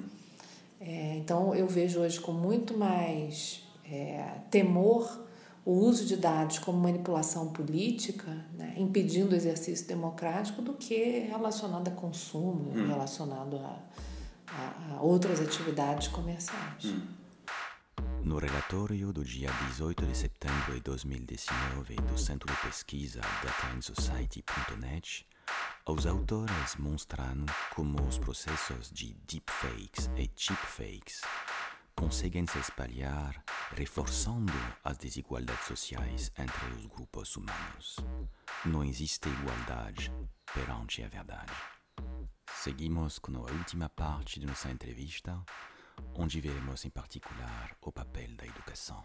É, 0.80 1.16
então 1.16 1.54
eu 1.54 1.66
vejo 1.66 2.00
hoje 2.00 2.20
com 2.20 2.32
muito 2.32 2.76
mais 2.76 3.62
é, 3.90 4.34
temor 4.50 5.26
o 5.64 5.72
uso 5.72 6.06
de 6.06 6.16
dados 6.16 6.60
como 6.60 6.78
manipulação 6.78 7.48
política, 7.48 8.30
né, 8.56 8.74
impedindo 8.76 9.32
o 9.32 9.34
exercício 9.34 9.84
democrático, 9.88 10.62
do 10.62 10.74
que 10.74 11.26
relacionado 11.28 11.88
a 11.88 11.90
consumo, 11.90 12.70
hum. 12.72 12.86
relacionado 12.86 13.56
a, 13.56 13.76
a, 14.48 14.94
a, 14.94 15.02
outras 15.02 15.40
atividades 15.40 16.08
comerciais. 16.08 16.84
Hum. 16.84 17.06
No 18.22 18.38
relatório 18.38 19.12
do 19.12 19.24
dia 19.24 19.50
18 19.68 20.04
de 20.04 20.16
setembro 20.16 20.74
de 20.74 20.80
2019 20.80 21.94
do 21.96 22.18
Centro 22.18 22.52
de 22.52 22.60
Pesquisa 22.60 23.20
DataInSociety.net, 23.42 25.26
os 25.86 26.06
autores 26.06 26.74
mostram 26.76 27.46
como 27.74 28.02
os 28.02 28.18
processos 28.18 28.90
de 28.90 29.14
deepfakes 29.28 30.10
e 30.16 30.28
chipfakes 30.34 31.20
conseguem 31.94 32.46
se 32.46 32.58
espalhar, 32.58 33.42
reforçando 33.74 34.52
as 34.84 34.98
desigualdades 34.98 35.64
sociais 35.64 36.30
entre 36.36 36.66
os 36.74 36.86
grupos 36.86 37.36
humanos. 37.36 37.96
Não 38.64 38.84
existe 38.84 39.28
igualdade 39.28 40.12
perante 40.52 41.02
a 41.02 41.08
verdade. 41.08 41.52
Seguimos 42.66 43.20
com 43.20 43.30
a 43.36 43.52
última 43.52 43.88
parte 43.88 44.40
de 44.40 44.46
nossa 44.46 44.68
entrevista 44.68 45.40
onde 46.16 46.40
veremos 46.40 46.84
em 46.84 46.90
particular 46.90 47.76
o 47.80 47.92
papel 47.92 48.30
da 48.36 48.44
educação. 48.44 49.04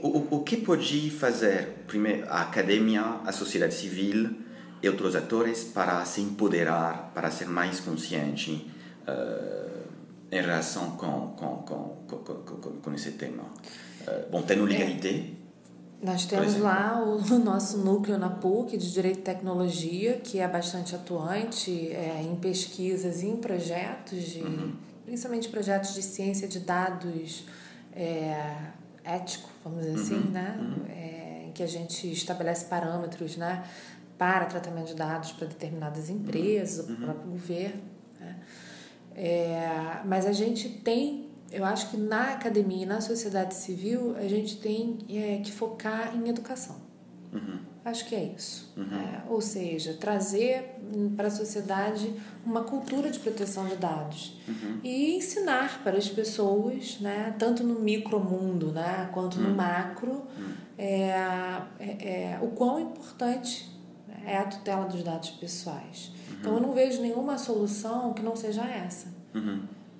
O, 0.00 0.36
o 0.36 0.42
que 0.42 0.56
pode 0.56 1.10
fazer, 1.10 1.84
primeiro, 1.86 2.26
a 2.30 2.40
academia, 2.40 3.02
a 3.26 3.32
sociedade 3.32 3.74
civil 3.74 4.34
e 4.82 4.88
outros 4.88 5.14
atores 5.14 5.62
para 5.62 6.02
se 6.06 6.22
empoderar, 6.22 7.12
para 7.12 7.30
ser 7.30 7.48
mais 7.48 7.80
consciente 7.80 8.66
uh, 9.06 9.86
em 10.30 10.40
relação 10.40 10.92
com, 10.96 11.34
com, 11.36 11.56
com, 11.58 12.04
com, 12.06 12.34
com, 12.44 12.80
com 12.80 12.94
esse 12.94 13.12
tema. 13.12 13.42
Uh, 13.42 14.30
bom, 14.30 14.42
Legalité. 14.64 15.10
É. 15.38 15.41
Nós 16.02 16.26
temos 16.26 16.56
lá 16.56 17.00
o, 17.00 17.38
nosso 17.38 17.78
núcleo 17.78 18.18
na 18.18 18.28
PUC 18.28 18.76
de 18.76 18.92
Direito 18.92 19.20
e 19.20 19.22
Tecnologia, 19.22 20.14
que 20.14 20.40
é 20.40 20.48
bastante 20.48 20.96
atuante 20.96 21.70
é, 21.92 22.20
em 22.22 22.34
pesquisas 22.36 23.22
e 23.22 23.28
em 23.28 23.36
projetos, 23.36 24.20
de, 24.20 24.40
uhum. 24.40 24.74
principalmente 25.04 25.48
projetos 25.48 25.94
de 25.94 26.02
ciência 26.02 26.48
de 26.48 26.58
dados 26.58 27.44
é, 27.94 28.56
ético, 29.04 29.48
vamos 29.62 29.84
dizer 29.84 29.94
assim, 29.94 30.14
uhum. 30.14 30.20
assim, 30.20 30.30
né? 30.30 30.56
Uhum. 30.58 30.86
É, 30.88 31.44
em 31.46 31.52
que 31.52 31.62
a 31.62 31.68
gente 31.68 32.10
estabelece 32.10 32.64
parâmetros, 32.64 33.36
né? 33.36 33.62
para 34.22 34.46
tratamento 34.46 34.86
de 34.86 34.94
dados 34.94 35.32
para 35.32 35.48
determinadas 35.48 36.08
empresas, 36.08 36.88
uhum. 36.88 36.94
para 36.94 36.94
o 36.94 37.06
próprio 37.06 37.30
governo. 37.32 37.82
Né? 38.20 38.36
É, 39.16 40.00
mas 40.04 40.26
a 40.26 40.32
gente 40.32 40.68
tem, 40.68 41.28
eu 41.52 41.64
acho 41.64 41.90
que 41.90 41.96
na 41.96 42.32
academia 42.32 42.84
e 42.84 42.86
na 42.86 43.00
sociedade 43.00 43.54
civil, 43.54 44.16
a 44.16 44.26
gente 44.26 44.56
tem 44.56 44.98
é, 45.10 45.38
que 45.38 45.52
focar 45.52 46.16
em 46.16 46.28
educação. 46.28 46.76
Uhum. 47.32 47.58
Acho 47.84 48.06
que 48.06 48.14
é 48.14 48.24
isso. 48.24 48.72
Uhum. 48.76 48.96
É, 48.96 49.22
ou 49.28 49.40
seja, 49.40 49.94
trazer 49.94 50.76
para 51.16 51.28
a 51.28 51.30
sociedade 51.30 52.12
uma 52.44 52.62
cultura 52.62 53.10
de 53.10 53.18
proteção 53.18 53.66
de 53.66 53.76
dados 53.76 54.40
uhum. 54.46 54.78
e 54.84 55.16
ensinar 55.16 55.82
para 55.82 55.98
as 55.98 56.08
pessoas, 56.08 56.98
né, 57.00 57.34
tanto 57.38 57.64
no 57.64 57.80
micromundo 57.80 58.70
né, 58.70 59.08
quanto 59.12 59.40
no 59.40 59.48
uhum. 59.48 59.54
macro, 59.56 60.12
uhum. 60.12 60.52
é, 60.78 61.08
é, 61.80 61.86
é, 62.00 62.38
o 62.40 62.48
quão 62.48 62.78
importante 62.78 63.68
é 64.24 64.36
a 64.36 64.44
tutela 64.44 64.84
dos 64.84 65.02
dados 65.02 65.30
pessoais. 65.30 66.12
Uhum. 66.28 66.36
Então 66.38 66.54
eu 66.54 66.60
não 66.60 66.72
vejo 66.72 67.00
nenhuma 67.02 67.36
solução 67.36 68.12
que 68.12 68.22
não 68.22 68.36
seja 68.36 68.62
essa. 68.62 69.08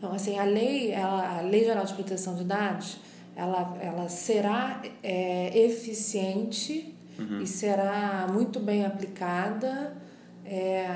Então 0.03 0.12
assim 0.12 0.37
a 0.37 0.43
lei, 0.43 0.91
ela, 0.91 1.38
a 1.38 1.41
lei 1.43 1.65
geral 1.65 1.85
de 1.85 1.95
proteção 1.95 2.35
de 2.35 2.43
dados, 2.43 2.99
ela, 3.37 3.79
ela 3.81 4.09
será 4.09 4.83
é, 5.01 5.57
eficiente 5.57 6.93
uhum. 7.17 7.41
e 7.41 7.47
será 7.47 8.27
muito 8.29 8.59
bem 8.59 8.85
aplicada, 8.85 9.97
é, 10.45 10.88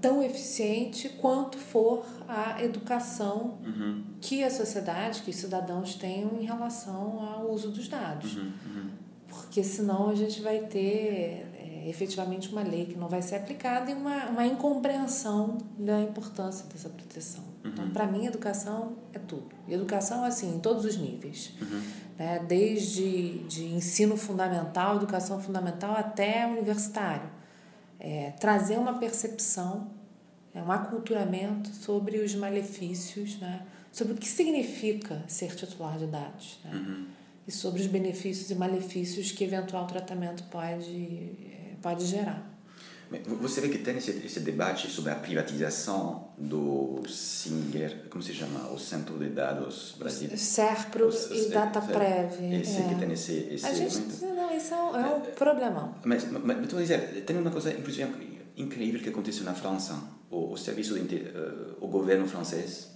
tão 0.00 0.22
eficiente 0.22 1.10
quanto 1.10 1.58
for 1.58 2.06
a 2.26 2.64
educação 2.64 3.58
uhum. 3.62 4.02
que 4.18 4.42
a 4.42 4.50
sociedade, 4.50 5.20
que 5.20 5.30
os 5.30 5.36
cidadãos 5.36 5.94
tenham 5.96 6.40
em 6.40 6.44
relação 6.46 7.20
ao 7.20 7.50
uso 7.50 7.70
dos 7.70 7.86
dados. 7.86 8.34
Uhum. 8.34 8.52
uhum. 8.64 8.90
Porque 9.28 9.62
senão 9.62 10.08
a 10.08 10.14
gente 10.14 10.40
vai 10.40 10.60
ter 10.60 11.84
efetivamente 11.86 12.50
uma 12.50 12.62
lei 12.62 12.86
que 12.86 12.96
não 12.96 13.08
vai 13.08 13.20
ser 13.20 13.36
aplicada 13.36 13.90
e 13.90 13.94
uma, 13.94 14.26
uma 14.26 14.46
incompreensão 14.46 15.58
da 15.78 16.00
importância 16.00 16.66
dessa 16.66 16.88
proteção. 16.88 17.44
Uhum. 17.68 17.72
Então, 17.72 17.90
para 17.90 18.06
mim, 18.06 18.26
educação 18.26 18.96
é 19.12 19.18
tudo. 19.18 19.48
E 19.66 19.74
educação, 19.74 20.24
assim, 20.24 20.56
em 20.56 20.60
todos 20.60 20.84
os 20.84 20.96
níveis. 20.96 21.52
Uhum. 21.60 21.82
Né? 22.18 22.44
Desde 22.46 23.38
de 23.44 23.64
ensino 23.66 24.16
fundamental, 24.16 24.96
educação 24.96 25.40
fundamental, 25.40 25.96
até 25.96 26.46
universitário. 26.46 27.28
É, 28.00 28.32
trazer 28.40 28.78
uma 28.78 28.98
percepção, 28.98 29.90
é, 30.54 30.62
um 30.62 30.70
aculturamento 30.70 31.68
sobre 31.70 32.18
os 32.18 32.34
malefícios, 32.34 33.38
né? 33.38 33.62
sobre 33.92 34.14
o 34.14 34.16
que 34.16 34.28
significa 34.28 35.22
ser 35.26 35.54
titular 35.54 35.98
de 35.98 36.06
dados. 36.06 36.60
Né? 36.64 36.72
Uhum. 36.74 37.06
E 37.46 37.52
sobre 37.52 37.80
os 37.80 37.86
benefícios 37.86 38.50
e 38.50 38.54
malefícios 38.54 39.32
que 39.32 39.42
eventual 39.42 39.86
tratamento 39.86 40.44
pode 40.44 41.58
pode 41.80 42.04
gerar. 42.06 42.47
Você 43.40 43.62
vê 43.62 43.70
que 43.70 43.78
tem 43.78 43.96
esse, 43.96 44.10
esse 44.10 44.40
debate 44.40 44.90
sobre 44.90 45.10
a 45.10 45.14
privatização 45.14 46.28
do 46.36 47.02
Singer, 47.08 48.06
como 48.10 48.22
se 48.22 48.34
chama? 48.34 48.70
O 48.70 48.78
Centro 48.78 49.18
de 49.18 49.30
Dados 49.30 49.94
Brasileiro. 49.98 50.36
SERPRO 50.36 51.10
e 51.32 51.48
DataPrev. 51.48 52.60
Esse 52.60 52.82
é. 52.82 52.88
que 52.88 52.94
tem 52.96 53.10
esse, 53.12 53.48
esse 53.50 53.64
a 53.64 53.72
gente, 53.72 53.98
Não, 54.24 54.54
isso 54.54 54.74
é 54.74 54.82
um, 54.82 54.96
é 54.96 55.30
problemão. 55.30 55.94
Mas, 56.04 56.30
mas, 56.30 56.42
mas 56.42 56.62
estou 56.62 56.78
a 56.78 56.82
dizer, 56.82 57.24
tem 57.24 57.38
uma 57.38 57.50
coisa, 57.50 57.72
inclusive, 57.72 58.12
incrível 58.58 59.00
que 59.00 59.08
aconteceu 59.08 59.44
na 59.44 59.54
França. 59.54 59.98
O, 60.30 60.52
o 60.52 60.56
serviço, 60.58 60.98
de, 61.00 61.16
uh, 61.16 61.76
o 61.80 61.88
governo 61.88 62.26
francês 62.26 62.90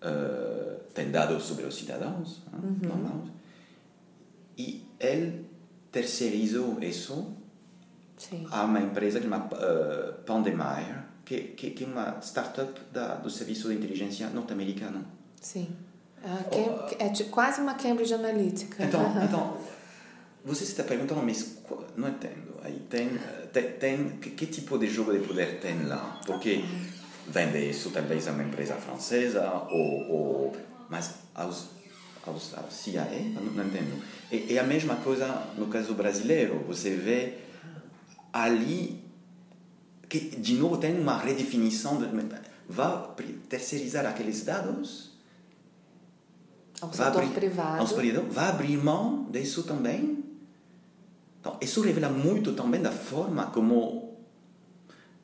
uh, 0.00 0.80
tem 0.94 1.10
dados 1.10 1.42
sobre 1.42 1.66
os 1.66 1.74
cidadãos, 1.74 2.42
uhum. 2.50 3.28
e 4.56 4.86
ele 4.98 5.44
terceirizou 5.90 6.82
isso 6.82 7.41
Sim. 8.28 8.46
Há 8.50 8.64
uma 8.64 8.80
empresa 8.80 9.18
que 9.18 9.24
chama 9.24 9.46
uh, 9.46 10.12
Pandemeyer, 10.24 11.02
que, 11.24 11.38
que, 11.38 11.70
que 11.70 11.84
é 11.84 11.86
uma 11.86 12.18
startup 12.22 12.80
da, 12.92 13.14
do 13.16 13.28
serviço 13.28 13.68
de 13.68 13.74
inteligência 13.74 14.28
norte-americano. 14.28 15.04
Sim. 15.40 15.74
Uh, 16.24 16.94
é 17.00 17.08
tipo, 17.08 17.30
quase 17.30 17.60
uma 17.60 17.74
Cambridge 17.74 18.14
Analytica. 18.14 18.84
Então, 18.84 19.02
então 19.24 19.56
você 20.44 20.62
está 20.62 20.84
perguntando, 20.84 21.20
mas 21.22 21.58
não 21.96 22.08
entendo. 22.08 22.54
Aí 22.62 22.80
tem, 22.88 23.18
tem, 23.52 23.72
tem 23.72 24.08
que, 24.20 24.30
que, 24.30 24.46
tipo 24.46 24.78
de 24.78 24.86
jogo 24.86 25.12
de 25.12 25.26
poder 25.26 25.58
tem 25.58 25.84
lá? 25.84 26.20
Porque 26.24 26.64
vende 27.26 27.58
isso 27.58 27.90
talvez 27.90 28.28
a 28.28 28.30
uma 28.30 28.44
empresa 28.44 28.74
francesa, 28.74 29.50
ou, 29.68 30.10
ou 30.10 30.56
mas 30.88 31.14
aos, 31.34 31.70
aos, 32.24 32.54
aos 32.54 32.72
CIA, 32.72 33.04
não, 33.34 33.42
não 33.42 33.66
entendo. 33.66 34.00
E, 34.30 34.54
é 34.56 34.60
a 34.60 34.64
mesma 34.64 34.94
coisa 34.96 35.26
no 35.58 35.66
caso 35.66 35.94
brasileiro. 35.94 36.64
Você 36.68 36.90
vê 36.90 37.51
ali 38.32 39.02
que 40.08 40.20
de 40.20 40.54
novo 40.54 40.76
tem 40.76 40.98
uma 40.98 41.16
redefinição 41.16 41.98
de, 41.98 42.06
vai 42.68 43.08
terceirizar 43.48 44.04
aqueles 44.04 44.44
dados. 44.44 45.12
Ao 46.80 46.92
setor 46.92 47.22
abrir, 47.22 47.34
privado. 47.34 47.80
ao 47.80 47.86
setor, 47.86 48.24
vai 48.24 48.48
abrir 48.48 48.76
mão 48.76 49.26
disso 49.30 49.62
também. 49.62 50.22
Então 51.40 51.56
isso 51.60 51.80
revela 51.80 52.08
muito 52.08 52.52
também 52.52 52.82
da 52.82 52.92
forma 52.92 53.46
como 53.46 54.18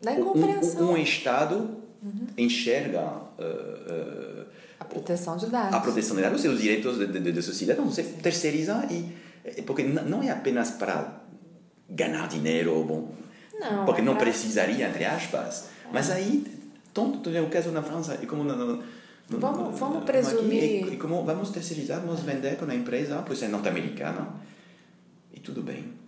da 0.01 0.13
um, 0.13 0.93
um, 0.93 0.97
estado 0.97 1.57
uhum. 2.03 2.27
enxerga 2.37 3.03
uh, 3.03 4.43
uh, 4.43 4.47
a 4.81 4.85
proteção 4.85 5.37
de 5.37 5.47
dados. 5.47 5.75
a 5.75 5.81
proteção 5.81 6.17
de 6.17 6.23
dados 6.23 6.45
e 6.45 6.49
os 6.49 6.61
direitos 6.61 6.99
de, 6.99 7.07
de, 7.07 7.33
de, 7.33 7.43
sociedade 7.43 7.81
você 7.81 8.05
terceiriza 8.05 8.87
e 8.91 9.63
porque 9.63 9.83
não 9.83 10.23
é 10.23 10.31
apenas 10.31 10.71
para 10.71 11.18
ganhar 11.89 12.29
dinheiro, 12.29 12.85
bom, 12.85 13.15
não, 13.59 13.85
porque 13.85 14.03
não 14.03 14.17
precisaria, 14.17 14.89
entre 14.89 15.05
aspas. 15.05 15.69
Mas 15.93 16.11
aí, 16.11 16.45
tanto 16.93 17.31
é 17.31 17.41
o 17.41 17.49
caso 17.49 17.71
na 17.71 17.83
França, 17.83 18.19
e 18.23 18.27
como 18.27 18.45
no, 18.45 18.57
no, 18.57 18.85
vamos, 19.29 19.79
vamos 19.79 20.05
presumir. 20.05 20.83
Aqui, 20.83 20.91
e, 20.91 20.95
e, 20.95 20.97
como 20.97 21.25
vamos 21.25 21.51
terceirizar, 21.51 22.01
vamos 22.01 22.21
vender 22.21 22.57
para 22.57 22.65
uma 22.65 22.75
empresa, 22.75 23.23
pois 23.27 23.43
é 23.43 23.49
norte-americana, 23.49 24.29
e 25.33 25.41
tudo 25.41 25.63
bem. 25.63 25.99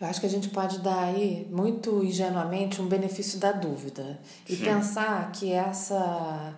Eu 0.00 0.06
acho 0.06 0.20
que 0.20 0.26
a 0.26 0.30
gente 0.30 0.48
pode 0.50 0.78
dar 0.78 1.04
aí, 1.04 1.46
muito 1.50 2.04
ingenuamente, 2.04 2.80
um 2.80 2.86
benefício 2.86 3.38
da 3.38 3.50
dúvida. 3.50 4.20
E 4.48 4.54
Sim. 4.54 4.64
pensar 4.64 5.32
que 5.32 5.52
essa 5.52 6.56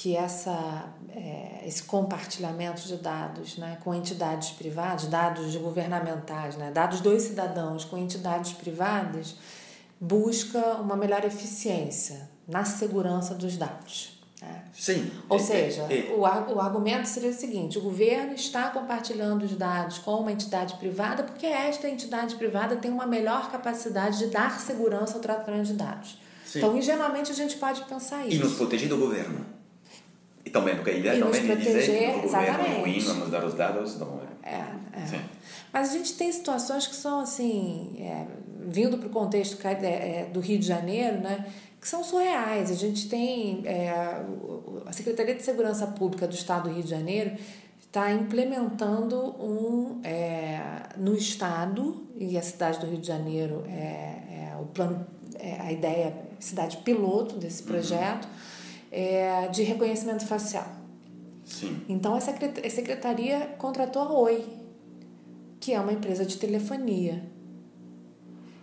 que 0.00 0.14
essa, 0.14 0.84
é, 1.10 1.64
esse 1.66 1.82
compartilhamento 1.82 2.82
de 2.82 2.96
dados 2.98 3.58
né, 3.58 3.78
com 3.82 3.92
entidades 3.92 4.50
privadas, 4.50 5.06
dados 5.06 5.56
governamentais, 5.56 6.56
né, 6.56 6.70
dados 6.70 7.00
dos 7.00 7.24
cidadãos 7.24 7.84
com 7.84 7.98
entidades 7.98 8.52
privadas, 8.52 9.34
busca 10.00 10.76
uma 10.76 10.96
melhor 10.96 11.24
eficiência 11.24 12.30
na 12.46 12.64
segurança 12.64 13.34
dos 13.34 13.56
dados. 13.56 14.20
Né? 14.40 14.62
Sim. 14.72 15.10
Ou 15.28 15.36
é, 15.36 15.40
seja, 15.40 15.82
é, 15.90 16.10
é. 16.10 16.14
O, 16.14 16.20
o 16.20 16.60
argumento 16.60 17.08
seria 17.08 17.30
o 17.30 17.34
seguinte: 17.34 17.76
o 17.76 17.80
governo 17.80 18.34
está 18.34 18.70
compartilhando 18.70 19.42
os 19.42 19.56
dados 19.56 19.98
com 19.98 20.20
uma 20.20 20.30
entidade 20.30 20.74
privada 20.74 21.24
porque 21.24 21.46
esta 21.46 21.88
entidade 21.88 22.36
privada 22.36 22.76
tem 22.76 22.92
uma 22.92 23.06
melhor 23.06 23.50
capacidade 23.50 24.18
de 24.18 24.28
dar 24.28 24.60
segurança 24.60 25.14
ao 25.14 25.20
tratamento 25.20 25.66
de 25.66 25.72
dados. 25.72 26.20
Sim. 26.46 26.58
Então, 26.58 26.78
ingenuamente, 26.78 27.32
a 27.32 27.34
gente 27.34 27.56
pode 27.56 27.82
pensar 27.82 28.24
isso. 28.28 28.36
E 28.36 28.38
nos 28.38 28.54
proteger 28.54 28.88
do 28.88 28.96
governo. 28.96 29.57
E 30.44 30.50
também, 30.50 30.74
porque 30.76 30.90
a 30.90 30.94
ideia 30.94 31.16
e 31.16 31.20
também 31.20 31.42
de 31.42 31.56
dizer 31.56 32.12
que 32.12 32.18
o 32.18 32.22
governo 32.22 32.64
é 32.64 32.80
ruim, 32.80 33.00
vamos 33.00 33.30
dar 33.30 33.44
os 33.44 33.54
dados, 33.54 33.98
não 33.98 34.20
é? 34.22 34.50
É, 34.50 35.02
é. 35.02 35.06
Sim. 35.06 35.20
Mas 35.72 35.90
a 35.90 35.92
gente 35.92 36.14
tem 36.14 36.32
situações 36.32 36.86
que 36.86 36.96
são 36.96 37.20
assim, 37.20 37.96
é, 37.98 38.26
vindo 38.66 38.96
para 38.98 39.06
o 39.06 39.10
contexto 39.10 39.58
é, 39.66 39.72
é, 39.72 40.30
do 40.32 40.40
Rio 40.40 40.58
de 40.58 40.66
Janeiro, 40.66 41.20
né, 41.20 41.46
que 41.80 41.86
são 41.86 42.02
surreais. 42.02 42.70
A 42.70 42.74
gente 42.74 43.08
tem 43.08 43.62
é, 43.66 43.90
a 44.86 44.92
Secretaria 44.92 45.34
de 45.34 45.42
Segurança 45.42 45.86
Pública 45.86 46.26
do 46.26 46.34
Estado 46.34 46.68
do 46.68 46.74
Rio 46.74 46.82
de 46.82 46.90
Janeiro 46.90 47.36
está 47.80 48.12
implementando 48.12 49.16
um 49.42 50.00
é, 50.04 50.60
no 50.96 51.14
estado 51.14 52.06
e 52.16 52.36
a 52.36 52.42
cidade 52.42 52.80
do 52.80 52.86
Rio 52.86 52.98
de 52.98 53.06
Janeiro 53.06 53.64
é, 53.66 54.50
é 54.52 54.56
o 54.60 54.66
plano 54.66 55.06
é 55.38 55.60
a 55.60 55.72
ideia 55.72 56.14
cidade 56.38 56.78
piloto 56.78 57.36
desse 57.36 57.62
uhum. 57.62 57.68
projeto 57.68 58.26
uhum 58.26 58.57
é, 58.90 59.48
de 59.48 59.62
reconhecimento 59.62 60.26
facial. 60.26 60.66
Sim. 61.44 61.82
Então 61.88 62.14
a 62.14 62.20
secretaria 62.20 63.54
contratou 63.58 64.02
a 64.02 64.12
Oi, 64.12 64.44
que 65.58 65.72
é 65.72 65.80
uma 65.80 65.92
empresa 65.92 66.24
de 66.24 66.36
telefonia. 66.36 67.22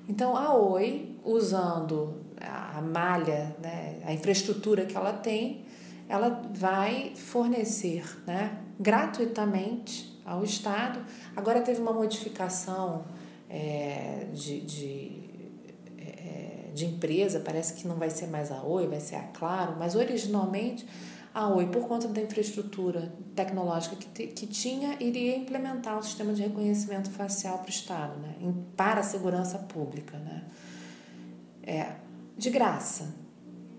Então 0.08 0.38
a 0.38 0.54
Oi 0.54 1.16
usando 1.24 2.26
a 2.40 2.82
malha, 2.82 3.56
né, 3.62 4.00
a 4.06 4.14
infraestrutura 4.14 4.86
que 4.86 4.96
ela 4.96 5.14
tem, 5.14 5.66
ela 6.08 6.42
vai 6.54 7.14
fornecer 7.16 8.04
né, 8.28 8.60
gratuitamente 8.80 10.22
ao 10.24 10.44
Estado. 10.44 11.04
Agora 11.36 11.62
teve 11.62 11.82
uma 11.82 11.94
modificação 11.94 13.06
é, 13.50 14.28
de, 14.34 14.62
de, 14.62 15.12
é, 15.98 16.45
de 16.76 16.86
empresa, 16.86 17.40
parece 17.40 17.74
que 17.74 17.88
não 17.88 17.96
vai 17.96 18.10
ser 18.10 18.28
mais 18.28 18.52
a 18.52 18.62
Oi, 18.62 18.86
vai 18.86 19.00
ser 19.00 19.16
a 19.16 19.24
Claro, 19.24 19.76
mas 19.80 19.96
originalmente 19.96 20.86
a 21.34 21.48
Oi, 21.48 21.68
por 21.68 21.88
conta 21.88 22.08
da 22.10 22.22
infraestrutura 22.22 23.14
tecnológica 23.34 23.96
que, 23.96 24.06
te, 24.08 24.28
que 24.28 24.46
tinha, 24.46 24.98
iria 25.00 25.38
implementar 25.38 25.98
o 25.98 26.04
sistema 26.04 26.34
de 26.34 26.42
reconhecimento 26.42 27.10
facial 27.10 27.60
para 27.60 27.68
o 27.68 27.70
Estado, 27.70 28.20
né, 28.20 28.36
para 28.76 29.00
a 29.00 29.04
segurança 29.04 29.58
pública. 29.58 30.18
Né. 30.18 30.44
É, 31.64 31.94
de 32.38 32.50
graça. 32.50 33.16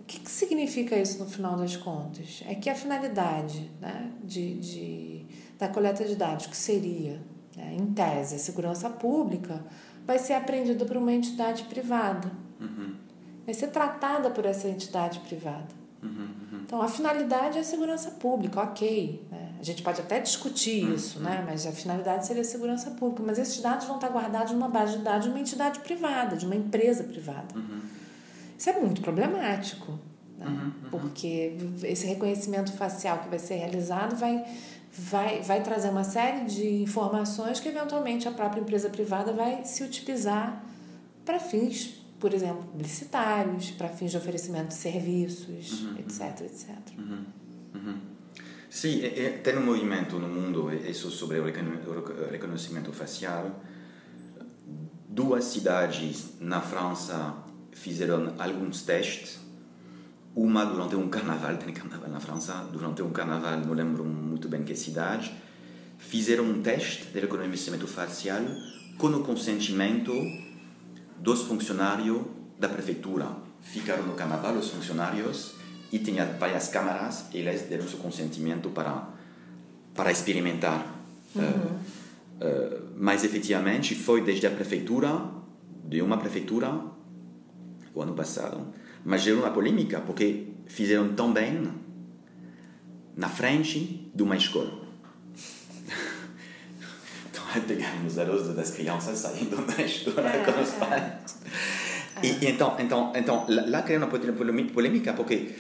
O 0.01 0.05
que, 0.05 0.21
que 0.21 0.31
significa 0.31 0.97
isso 0.97 1.19
no 1.19 1.29
final 1.29 1.57
das 1.57 1.77
contas? 1.77 2.43
É 2.47 2.55
que 2.55 2.71
a 2.71 2.75
finalidade 2.75 3.71
né, 3.81 4.11
de, 4.25 4.55
de, 4.55 5.27
da 5.59 5.69
coleta 5.69 6.05
de 6.05 6.17
dados, 6.17 6.47
que 6.47 6.57
seria, 6.57 7.21
né, 7.57 7.77
em 7.79 7.93
tese, 7.93 8.37
a 8.37 8.39
segurança 8.39 8.89
pública, 8.89 9.65
vai 10.07 10.19
ser 10.19 10.35
apreendida 10.35 10.85
por 10.85 10.97
uma 10.97 11.13
entidade 11.13 11.65
privada. 11.65 12.46
Uhum. 12.61 12.95
Vai 13.45 13.55
ser 13.55 13.69
tratada 13.69 14.31
por 14.31 14.45
essa 14.45 14.69
entidade 14.69 15.21
privada. 15.21 15.69
Uhum, 16.03 16.29
uhum. 16.53 16.61
Então, 16.65 16.83
a 16.83 16.89
finalidade 16.89 17.59
é 17.59 17.61
a 17.61 17.65
segurança 17.65 18.11
pública, 18.13 18.61
ok. 18.61 19.25
Né? 19.31 19.53
A 19.59 19.63
gente 19.63 19.83
pode 19.83 20.01
até 20.01 20.21
discutir 20.21 20.85
uhum. 20.85 20.95
isso, 20.95 21.21
né? 21.21 21.45
mas 21.47 21.67
a 21.67 21.73
finalidade 21.73 22.27
seria 22.27 22.43
a 22.43 22.45
segurança 22.45 22.91
pública. 22.91 23.23
Mas 23.25 23.39
esses 23.39 23.61
dados 23.61 23.87
vão 23.87 23.97
estar 23.97 24.09
guardados 24.09 24.53
numa 24.53 24.69
base 24.69 24.99
de 24.99 25.05
dados 25.05 25.25
de 25.25 25.31
uma 25.31 25.41
entidade 25.41 25.81
privada, 25.81 26.37
de 26.37 26.45
uma 26.45 26.57
empresa 26.57 27.05
privada. 27.05 27.55
Uhum. 27.55 27.81
Isso 28.59 28.71
é 28.71 28.81
muito 28.81 29.01
problemático, 29.01 29.99
né? 30.39 30.47
Uhum, 30.47 30.91
porque 30.91 31.57
esse 31.83 32.07
reconhecimento 32.07 32.73
facial 32.73 33.19
que 33.19 33.29
vai 33.29 33.39
ser 33.39 33.57
realizado 33.57 34.17
vai, 34.17 34.45
vai, 34.93 35.43
vai 35.43 35.63
trazer 35.63 35.91
uma 35.91 36.05
série 36.05 36.47
de 36.47 36.83
informações 36.83 37.61
que, 37.61 37.69
eventualmente, 37.69 38.27
a 38.27 38.31
própria 38.31 38.61
empresa 38.61 38.89
privada 38.89 39.33
vai 39.33 39.65
se 39.65 39.85
utilizar 39.85 40.65
para 41.25 41.39
fins 41.39 42.06
por 42.19 42.33
exemplo, 42.33 42.65
publicitários, 42.65 43.71
para 43.73 43.89
fins 43.89 44.11
de 44.11 44.17
oferecimento 44.17 44.69
de 44.69 44.75
serviços, 44.75 45.83
uhum, 45.83 45.99
etc, 45.99 46.41
etc. 46.43 46.71
Uhum, 46.99 47.25
uhum. 47.75 48.01
Sim, 48.71 49.01
tem 49.43 49.57
um 49.57 49.65
movimento 49.65 50.19
no 50.19 50.29
mundo, 50.29 50.73
isso 50.73 51.11
sobre 51.11 51.39
o 51.39 51.45
reconhecimento 52.31 52.93
facial. 52.93 53.63
Duas 55.09 55.45
cidades 55.45 56.35
na 56.41 56.61
França 56.61 57.35
fizeram 57.73 58.35
alguns 58.39 58.83
testes. 58.83 59.39
Uma 60.35 60.65
durante 60.65 60.95
um 60.97 61.09
carnaval, 61.09 61.57
tem 61.59 61.73
carnaval 61.73 62.11
na 62.11 62.21
França, 62.21 62.69
durante 62.73 63.03
um 63.03 63.11
carnaval, 63.11 63.59
não 63.59 63.73
lembro 63.73 64.05
muito 64.05 64.49
bem 64.49 64.63
que 64.63 64.75
cidade, 64.75 65.33
fizeram 65.97 66.45
um 66.45 66.61
teste 66.61 67.07
de 67.07 67.21
reconhecimento 67.21 67.87
facial 67.87 68.43
com 68.99 69.09
o 69.09 69.23
consentimento 69.23 70.13
dos 71.19 71.43
funcionários 71.43 72.23
da 72.59 72.69
prefeitura. 72.69 73.29
Ficaram 73.61 74.05
no 74.05 74.15
carnaval 74.15 74.55
os 74.55 74.71
funcionários 74.71 75.55
e 75.93 75.99
tinha 75.99 76.25
várias 76.25 76.69
câmaras 76.69 77.27
e 77.33 77.39
eles 77.39 77.63
deram 77.63 77.87
seu 77.89 77.99
consentimento 77.99 78.71
para 78.71 79.09
para 79.95 80.13
experimentar. 80.13 80.95
Uhum. 81.35 81.43
Uh, 81.43 82.45
uh, 82.45 82.83
mas 82.99 83.25
efetivamente 83.25 83.95
foi 83.95 84.21
desde 84.21 84.47
a 84.47 84.51
prefeitura, 84.51 85.23
de 85.89 86.03
uma 86.03 86.19
prefeitura, 86.19 86.71
o 87.95 88.03
ano 88.03 88.13
passado, 88.13 88.75
mas 89.03 89.23
gerou 89.23 89.41
uma 89.41 89.51
polêmica 89.51 90.01
porque 90.01 90.49
fizeram 90.67 91.15
tão 91.15 91.33
bem 91.33 91.73
na 93.17 93.29
frente 93.29 94.11
de 94.15 94.23
uma 94.23 94.37
escola. 94.37 94.86
então, 97.65 97.77
pegaram 97.77 98.07
os 98.07 98.15
dados 98.15 98.55
das 98.55 98.71
crianças 98.71 99.19
saindo 99.19 99.57
da 99.67 99.83
escola 99.83 100.29
é, 100.29 100.45
com 100.45 100.61
os 100.61 100.71
pais. 100.71 101.03
É. 102.23 102.27
E, 102.27 102.47
então, 102.49 102.77
então, 102.79 103.13
então, 103.15 103.47
lá 103.49 103.83
criou 103.83 104.03
uma 104.03 104.09
polêmica 104.09 105.13
porque 105.13 105.55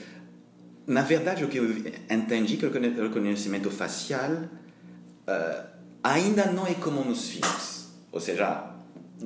na 0.86 1.02
verdade, 1.02 1.44
o 1.44 1.48
que 1.48 1.58
eu 1.58 1.64
entendi 2.08 2.56
que 2.56 2.64
o 2.64 2.70
reconhecimento 2.70 3.70
facial 3.70 4.30
uh, 4.30 5.66
ainda 6.02 6.46
não 6.52 6.64
é 6.64 6.74
como 6.74 7.04
nos 7.04 7.28
filmes. 7.28 7.88
Ou 8.12 8.20
seja, 8.20 8.72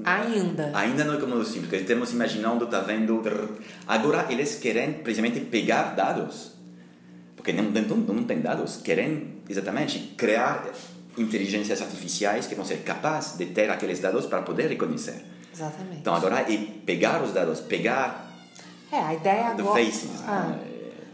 Ainda. 0.05 0.71
Ainda 0.73 1.05
não 1.05 1.15
é 1.15 1.17
como 1.19 1.35
nos 1.35 1.51
filmes, 1.51 1.69
porque 1.69 1.83
estamos 1.83 2.13
imaginando, 2.13 2.67
tá 2.67 2.81
vendo. 2.81 3.21
Agora 3.87 4.27
eles 4.31 4.55
querem 4.55 4.95
precisamente 4.95 5.41
pegar 5.41 5.95
dados, 5.95 6.53
porque 7.37 7.53
não, 7.53 7.65
não, 7.65 7.97
não 7.97 8.25
tem 8.25 8.41
dados, 8.41 8.79
querem 8.79 9.43
exatamente 9.49 10.15
criar 10.17 10.65
inteligências 11.18 11.81
artificiais 11.81 12.46
que 12.46 12.55
vão 12.55 12.64
ser 12.64 12.79
capazes 12.79 13.37
de 13.37 13.46
ter 13.46 13.70
aqueles 13.70 14.01
dados 14.01 14.27
para 14.27 14.42
poder 14.42 14.68
reconhecer. 14.68 15.25
Exatamente. 15.53 15.99
Então 15.99 16.14
agora 16.14 16.40
é 16.40 16.57
pegar 16.87 17.23
os 17.23 17.33
dados, 17.33 17.61
pegar. 17.61 18.29
É, 18.90 18.99
a 18.99 19.14
ideia 19.14 19.46
agora. 19.49 19.85
Faces. 19.85 20.11
Ah. 20.27 20.46
Né? 20.49 20.70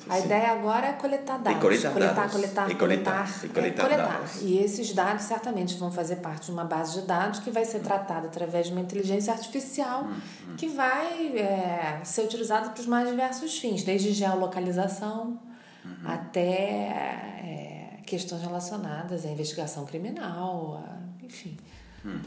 A 0.08 0.20
ideia 0.20 0.52
agora 0.52 0.86
é 0.86 0.92
coletar 0.92 1.38
dados. 1.38 1.58
E 1.58 1.60
coletar, 1.60 1.92
coletar, 1.92 2.14
dados. 2.14 2.32
coletar, 2.32 2.70
e 2.70 2.74
coletar, 2.76 3.28
e 3.42 3.48
coletar, 3.48 3.82
é, 3.82 3.88
coletar. 3.88 4.12
Dados. 4.12 4.42
E 4.42 4.58
esses 4.58 4.92
dados 4.92 5.24
certamente 5.24 5.76
vão 5.76 5.90
fazer 5.90 6.16
parte 6.16 6.46
de 6.46 6.52
uma 6.52 6.64
base 6.64 7.00
de 7.00 7.06
dados 7.06 7.40
que 7.40 7.50
vai 7.50 7.64
ser 7.64 7.80
tratada 7.80 8.28
através 8.28 8.66
de 8.66 8.72
uma 8.72 8.80
inteligência 8.80 9.32
artificial 9.32 10.04
hum, 10.04 10.14
hum. 10.50 10.56
que 10.56 10.68
vai 10.68 11.36
é, 11.36 12.00
ser 12.04 12.22
utilizada 12.22 12.70
para 12.70 12.80
os 12.80 12.86
mais 12.86 13.08
diversos 13.08 13.58
fins, 13.58 13.82
desde 13.82 14.12
geolocalização 14.12 15.40
uhum. 15.84 15.96
até 16.04 16.40
é, 16.40 17.75
questões 18.06 18.40
relacionadas 18.42 19.26
à 19.26 19.28
investigação 19.28 19.84
criminal, 19.84 20.82
a, 20.84 21.24
enfim. 21.24 21.56
Hum. 22.04 22.20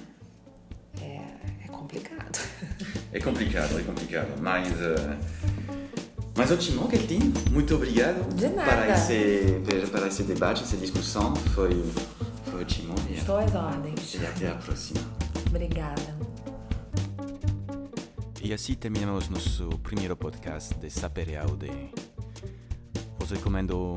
É, 1.02 1.66
é 1.66 1.68
complicado. 1.68 2.40
É 3.12 3.20
complicado, 3.20 3.80
é 3.80 3.84
complicado. 3.84 4.40
Mas. 4.42 4.70
Uh 4.74 5.80
mas 6.40 6.52
ótimo, 6.52 6.88
Keltin, 6.88 7.34
muito 7.52 7.76
obrigado 7.76 8.24
para 8.56 8.94
esse, 8.94 9.60
para 9.92 10.08
esse 10.08 10.24
debate, 10.24 10.64
essa 10.64 10.78
discussão. 10.78 11.36
Foi, 11.36 11.84
foi 12.46 12.62
ótimo. 12.62 12.96
Estou 13.14 13.40
às 13.40 13.54
ordens. 13.54 14.16
E 14.16 14.26
até 14.26 14.48
a 14.48 14.56
próxima. 14.56 15.02
Obrigada. 15.48 16.18
E 18.42 18.54
assim 18.54 18.74
terminamos 18.74 19.28
nosso 19.28 19.68
primeiro 19.84 20.16
podcast 20.16 20.74
de 20.76 20.90
Sapere 20.90 21.36
Aude. 21.36 21.70
Os 23.22 23.32
recomendo 23.32 23.96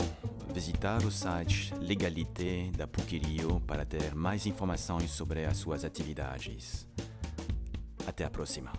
visitar 0.53 1.03
o 1.05 1.11
site 1.11 1.73
Legalité 1.81 2.71
da 2.77 2.87
PUC 2.87 3.21
para 3.67 3.85
ter 3.85 4.15
mais 4.15 4.47
informações 4.47 5.11
sobre 5.11 5.45
as 5.45 5.57
suas 5.57 5.85
atividades. 5.85 6.87
Até 8.07 8.25
a 8.25 8.31
próxima. 8.31 8.73